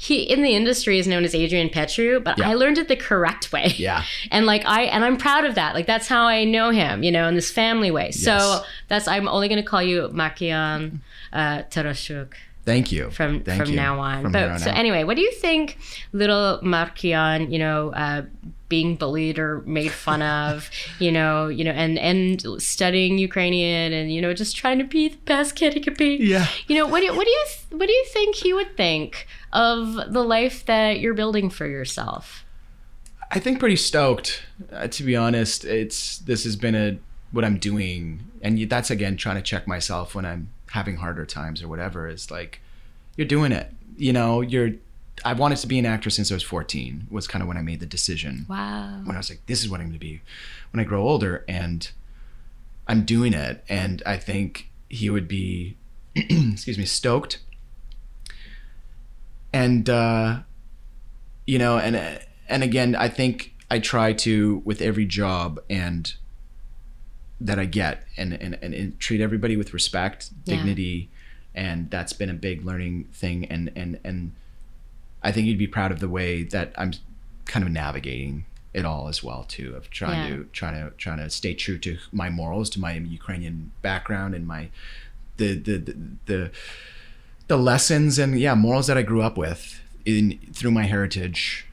[0.04, 2.50] he in the industry is known as Adrian Petru, but Yeah.
[2.50, 3.72] I learned it the correct way.
[3.76, 4.02] Yeah.
[4.30, 5.74] And like I and I'm proud of that.
[5.74, 8.10] Like that's how I know him, you know, in this family way.
[8.10, 11.00] So that's I'm only gonna call you Markian
[11.32, 12.32] uh Tarasiuk
[12.64, 13.76] Thank you from Thank from you.
[13.76, 14.22] now on.
[14.22, 14.76] From but on so out.
[14.78, 15.76] anyway, what do you think
[16.12, 18.22] little Markian, you know, uh
[18.70, 24.12] being bullied or made fun of, you know, you know, and and studying Ukrainian and
[24.14, 26.16] you know just trying to be the best kid he could be.
[26.16, 26.46] Yeah.
[26.68, 27.44] You know, what do you, what do you
[27.78, 32.44] what do you think he would think of the life that you're building for yourself?
[33.30, 34.42] I think pretty stoked.
[34.70, 36.98] Uh, to be honest, it's this has been a
[37.32, 41.62] what I'm doing, and that's again trying to check myself when I'm having harder times
[41.62, 42.08] or whatever.
[42.08, 42.60] Is like
[43.16, 43.72] you're doing it.
[43.96, 44.72] You know, you're.
[45.24, 47.06] I wanted to be an actor since I was 14.
[47.10, 48.46] Was kind of when I made the decision.
[48.48, 49.00] Wow.
[49.04, 50.20] When I was like, this is what I'm going to be
[50.72, 51.88] when I grow older, and
[52.86, 53.64] I'm doing it.
[53.68, 55.76] And I think he would be,
[56.14, 57.40] excuse me, stoked.
[59.54, 60.40] And uh,
[61.46, 61.96] you know, and
[62.48, 66.12] and again, I think I try to with every job and
[67.40, 70.56] that I get and and, and, and treat everybody with respect, Yeah.
[70.56, 71.08] dignity,
[71.54, 73.44] and that's been a big learning thing.
[73.46, 74.32] And and and
[75.22, 76.92] I think you'd be proud of the way that I'm
[77.44, 80.36] kind of navigating it all as well too of trying Yeah.
[80.38, 84.46] to trying to trying to stay true to my morals to my Ukrainian background and
[84.48, 84.68] my
[85.36, 85.94] the the the,
[86.26, 86.50] the
[87.48, 91.66] the lessons and yeah morals that I grew up with in through my heritage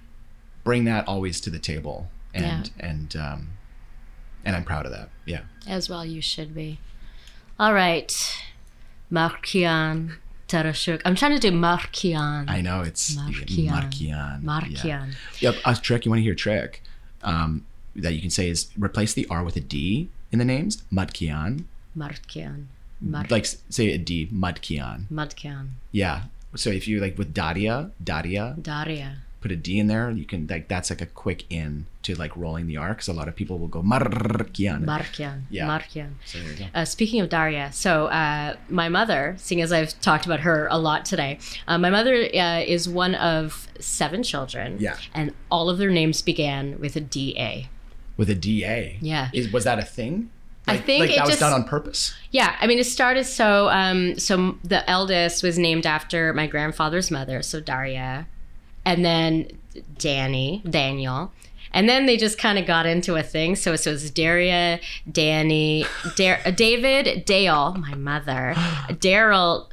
[0.63, 3.47] bring that always to the table and and um
[4.45, 6.79] and I'm proud of that yeah As well, you should be.
[7.59, 8.11] All right,
[9.11, 10.15] Markian
[10.47, 11.01] Tarasiuk.
[11.05, 12.49] I'm trying to do Markian.
[12.49, 13.69] I know it's Markian.
[13.69, 14.83] Markian Markian.
[14.83, 15.05] yeah.
[15.39, 16.81] yep a trick you want to hear a trick
[17.23, 17.65] um
[17.95, 21.65] that you can say is replace the R with a D in the names Mudkian
[21.97, 22.65] Markian.
[23.01, 25.69] Like say a D Mudkian Mudkian.
[25.91, 26.23] yeah
[26.55, 29.17] so if you like with Daria Daria Daria.
[29.39, 32.35] put a D in there, you can like that's like a quick in to like
[32.37, 34.85] rolling the R because a lot of people will go Markian.
[34.85, 35.43] Markian.
[35.49, 35.67] Yeah.
[35.67, 36.11] Markian.
[36.25, 36.65] so there you go.
[36.75, 40.77] Uh, speaking of Daria, so uh, my mother, seeing as I've talked about her a
[40.77, 44.77] lot today, uh, my mother uh, is one of seven children.
[44.79, 44.97] Yeah.
[45.13, 47.69] And all of their names began with a D-A.
[48.17, 48.97] With a D A.
[49.01, 49.29] Yeah.
[49.33, 50.29] Is, was that a thing?
[50.67, 52.13] I think like it that was just- done on purpose.
[52.31, 53.69] Yeah, I mean, it started so.
[53.69, 58.27] Um, so the eldest was named after my grandfather's mother, so Daria,
[58.85, 59.47] and then
[59.97, 61.31] Danny, Daniel,
[61.73, 63.55] and then they just kind of got into a thing.
[63.55, 64.79] So, so was Daria,
[65.11, 65.85] Danny,
[66.15, 68.53] Dar- uh, David, Dale, my mother,
[68.89, 69.67] Daryl,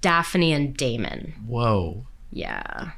[0.00, 1.34] Daphne, and Damon.
[1.46, 2.06] Whoa.
[2.32, 2.90] Yeah,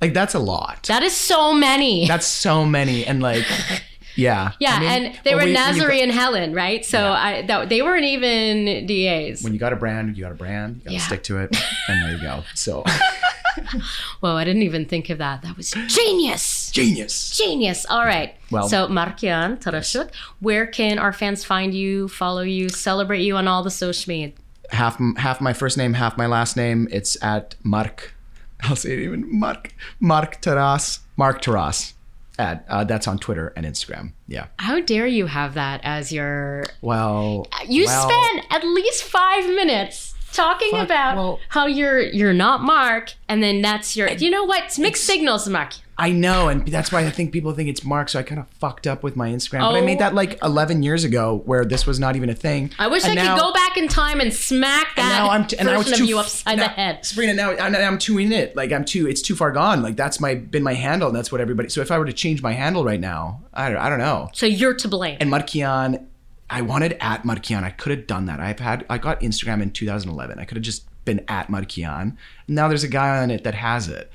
[0.00, 0.84] Like that's a lot.
[0.88, 2.08] that is so many.
[2.08, 3.44] that's so many and like
[4.20, 4.52] yeah.
[4.60, 6.54] yeah, I mean, and they well, were when you- when you Nazari got- and Helen,
[6.54, 6.84] right?
[6.84, 7.12] So Yeah.
[7.12, 9.42] I that, they weren't even DAs.
[9.42, 10.76] When you got a brand, you got a brand.
[10.76, 11.00] You got to Yeah.
[11.00, 11.56] stick to it,
[11.88, 12.44] and there you go.
[12.54, 12.84] So
[14.20, 15.42] Whoa, I didn't even think of that.
[15.42, 16.70] That was genius.
[16.70, 17.36] genius.
[17.36, 17.84] Genius.
[17.88, 18.34] All right.
[18.50, 20.10] Well- so Markian Tarasiuk,
[20.40, 24.32] where can our fans find you, follow you, celebrate you on all the social media?
[24.70, 26.86] Half half my first name, half my last name.
[26.92, 28.14] It's at Mark.
[28.62, 31.94] I'll say it even Mark Mark Taras Mark Taras.
[32.38, 34.12] At uh, that's on Twitter and Instagram.
[34.26, 34.46] Yeah.
[34.58, 40.14] How dare you have that as your Well, You well, spent at least 5 minutes
[40.32, 44.08] talking Fuck, about well- how you're you're not Mark, and then that's your.
[44.10, 44.64] You know what?
[44.64, 45.74] It's mixed signals, Mark.
[45.98, 48.08] I know, and that's why I think people think it's Mark.
[48.08, 49.60] So I kind of fucked up with my Instagram.
[49.60, 49.84] But I Oh.
[49.84, 50.16] made that oh.
[50.16, 52.70] like 11 years ago, where this was not even a thing.
[52.78, 55.28] I wish And I now- could go back in time and smack that And now
[55.30, 57.04] I'm t- and version it's of you upside now- the head.
[57.04, 58.56] Sabrina, now I'm, I'm too in it.
[58.56, 59.06] Like I'm too.
[59.08, 59.82] It's too far gone.
[59.82, 61.08] Like that's my been my handle.
[61.08, 61.68] and That's what everybody.
[61.68, 64.30] So if I were to change my handle right now, I don't, I don't know.
[64.32, 65.18] So you're to blame.
[65.20, 66.06] And Mudkian,
[66.50, 67.62] I wanted at Mudkian.
[67.62, 68.40] I could have done that.
[68.40, 68.84] I've had.
[68.90, 70.38] I got Instagram in 2011.
[70.38, 72.16] I could have just been at Mudkian.
[72.48, 74.10] Now there's a guy on it that has it.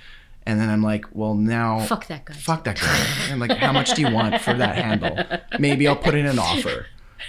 [0.46, 2.34] And then I'm like, well, now Fuck that guy.
[2.36, 3.06] Fuck that guy.
[3.24, 5.40] And I'm like, how much do you want for that handle?
[5.58, 6.86] Maybe I'll put in an offer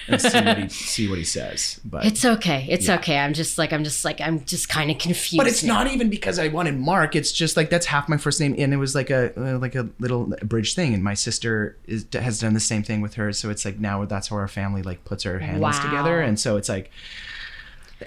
[0.08, 1.80] and see what he see what he says.
[1.84, 2.66] But It's okay.
[2.68, 3.18] It's okay.
[3.18, 5.38] I'm just like I'm just like I'm just kind of confused.
[5.38, 5.74] but it's now.
[5.82, 7.14] not even because I wanted Mark.
[7.16, 9.74] It's just like that's half my first name, and it was like a uh, like
[9.74, 10.94] a little bridge thing.
[10.94, 14.04] And my sister is, has done the same thing with her, so it's like now
[14.04, 15.70] that's how our family like puts our hands Wow.
[15.82, 16.20] together.
[16.20, 16.90] And so it's like,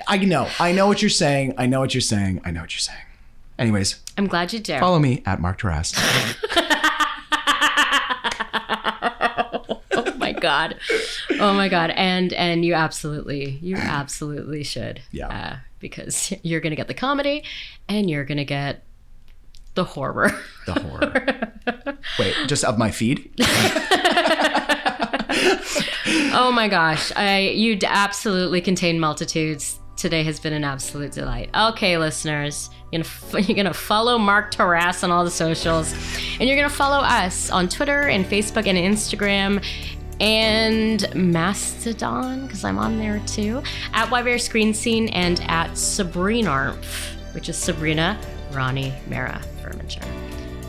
[0.07, 1.53] I know, I know what you're saying.
[1.57, 2.41] I know what you're saying.
[2.45, 2.99] I know what you're saying.
[3.57, 4.79] Anyways, I'm glad you dare.
[4.79, 5.93] follow me at Mark Taras.
[9.91, 10.75] oh my god.
[11.39, 11.91] Oh my god.
[11.91, 15.01] And and you absolutely you absolutely should.
[15.11, 15.27] Yeah.
[15.27, 17.43] Uh, because you're gonna get the comedy,
[17.87, 18.83] and you're gonna get
[19.75, 20.31] the horror.
[20.65, 21.53] The horror.
[22.19, 23.31] Wait, just of my feed.
[26.31, 29.79] Oh my gosh, I you absolutely contain multitudes.
[29.95, 31.49] Today has been an absolute delight.
[31.55, 35.93] Okay, listeners, you're gonna, f- you're gonna follow Mark Taras on all the socials,
[36.39, 39.63] and you're gonna follow us on Twitter and Facebook and Instagram
[40.19, 43.63] and Mastodon because I'm on there too
[43.93, 46.77] at YVR Screen Scene and at Sabrina,
[47.33, 48.19] which is Sabrina
[48.51, 50.05] Rani Mara Furminger.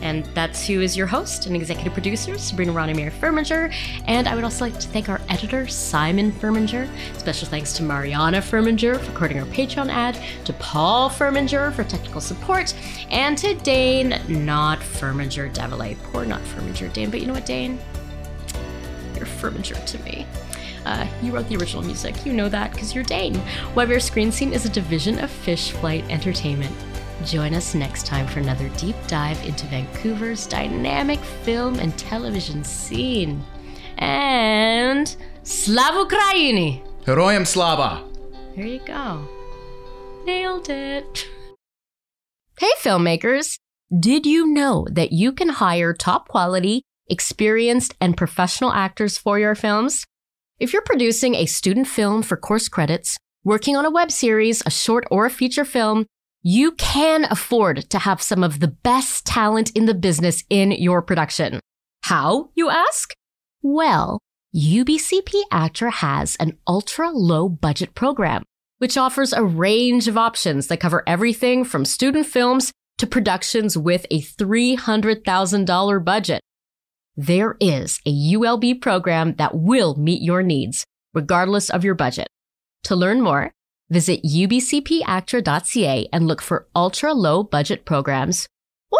[0.01, 3.71] And that's who is your host and executive producer, Sabrina Rani Mary Furminger.
[4.07, 6.89] And I would also like to thank our editor, Simon Furminger.
[7.17, 12.21] Special thanks to Mariana Furminger for recording our Patreon ad, to Paul Furminger for technical
[12.21, 12.73] support,
[13.11, 15.95] and to Dane, not Furminger Devilay.
[16.03, 17.79] Poor not Furminger Dane, but you know what, Dane?
[19.69, 20.25] You're to me.
[20.85, 22.25] Uh, you wrote the original music.
[22.25, 23.35] You know that because you're Dane.
[23.75, 26.75] YVR Screen Scene is a division of Fish Flight Entertainment.
[27.25, 33.43] Join us next time for another deep dive into Vancouver's dynamic film and television scene.
[33.99, 36.81] And Slava Ukraini!
[37.05, 38.03] Heroyam Slava.
[38.55, 39.27] There you go.
[40.25, 41.27] Nailed it.
[42.59, 43.57] Hey, filmmakers!
[43.97, 49.55] Did you know that you can hire top quality, experienced, and professional actors for your
[49.55, 50.05] films?
[50.59, 54.69] If you're producing a student film for course credits, working on a web series, a
[54.69, 56.05] short, or a feature film,
[56.43, 61.01] you can afford to have some of the best talent in the business in your
[61.01, 61.59] production.
[62.03, 63.13] How, you ask?
[63.61, 64.19] Well,
[64.55, 68.43] UBCP ACTRA has an ultra low budget program,
[68.79, 74.05] which offers a range of options that cover everything from student films to productions with
[74.11, 76.41] a $300,000 budget.
[77.17, 82.27] There is a ULB program that will meet your needs, regardless of your budget.
[82.83, 83.51] To learn more,
[83.89, 88.47] visit ubcpactra.ca and look for ultra low budget programs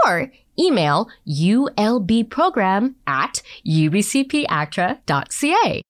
[0.06, 5.82] or email ulbprogram at ubcpactra.ca.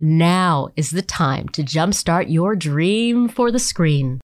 [0.00, 4.20] Now is the time to jumpstart your dream for the screen.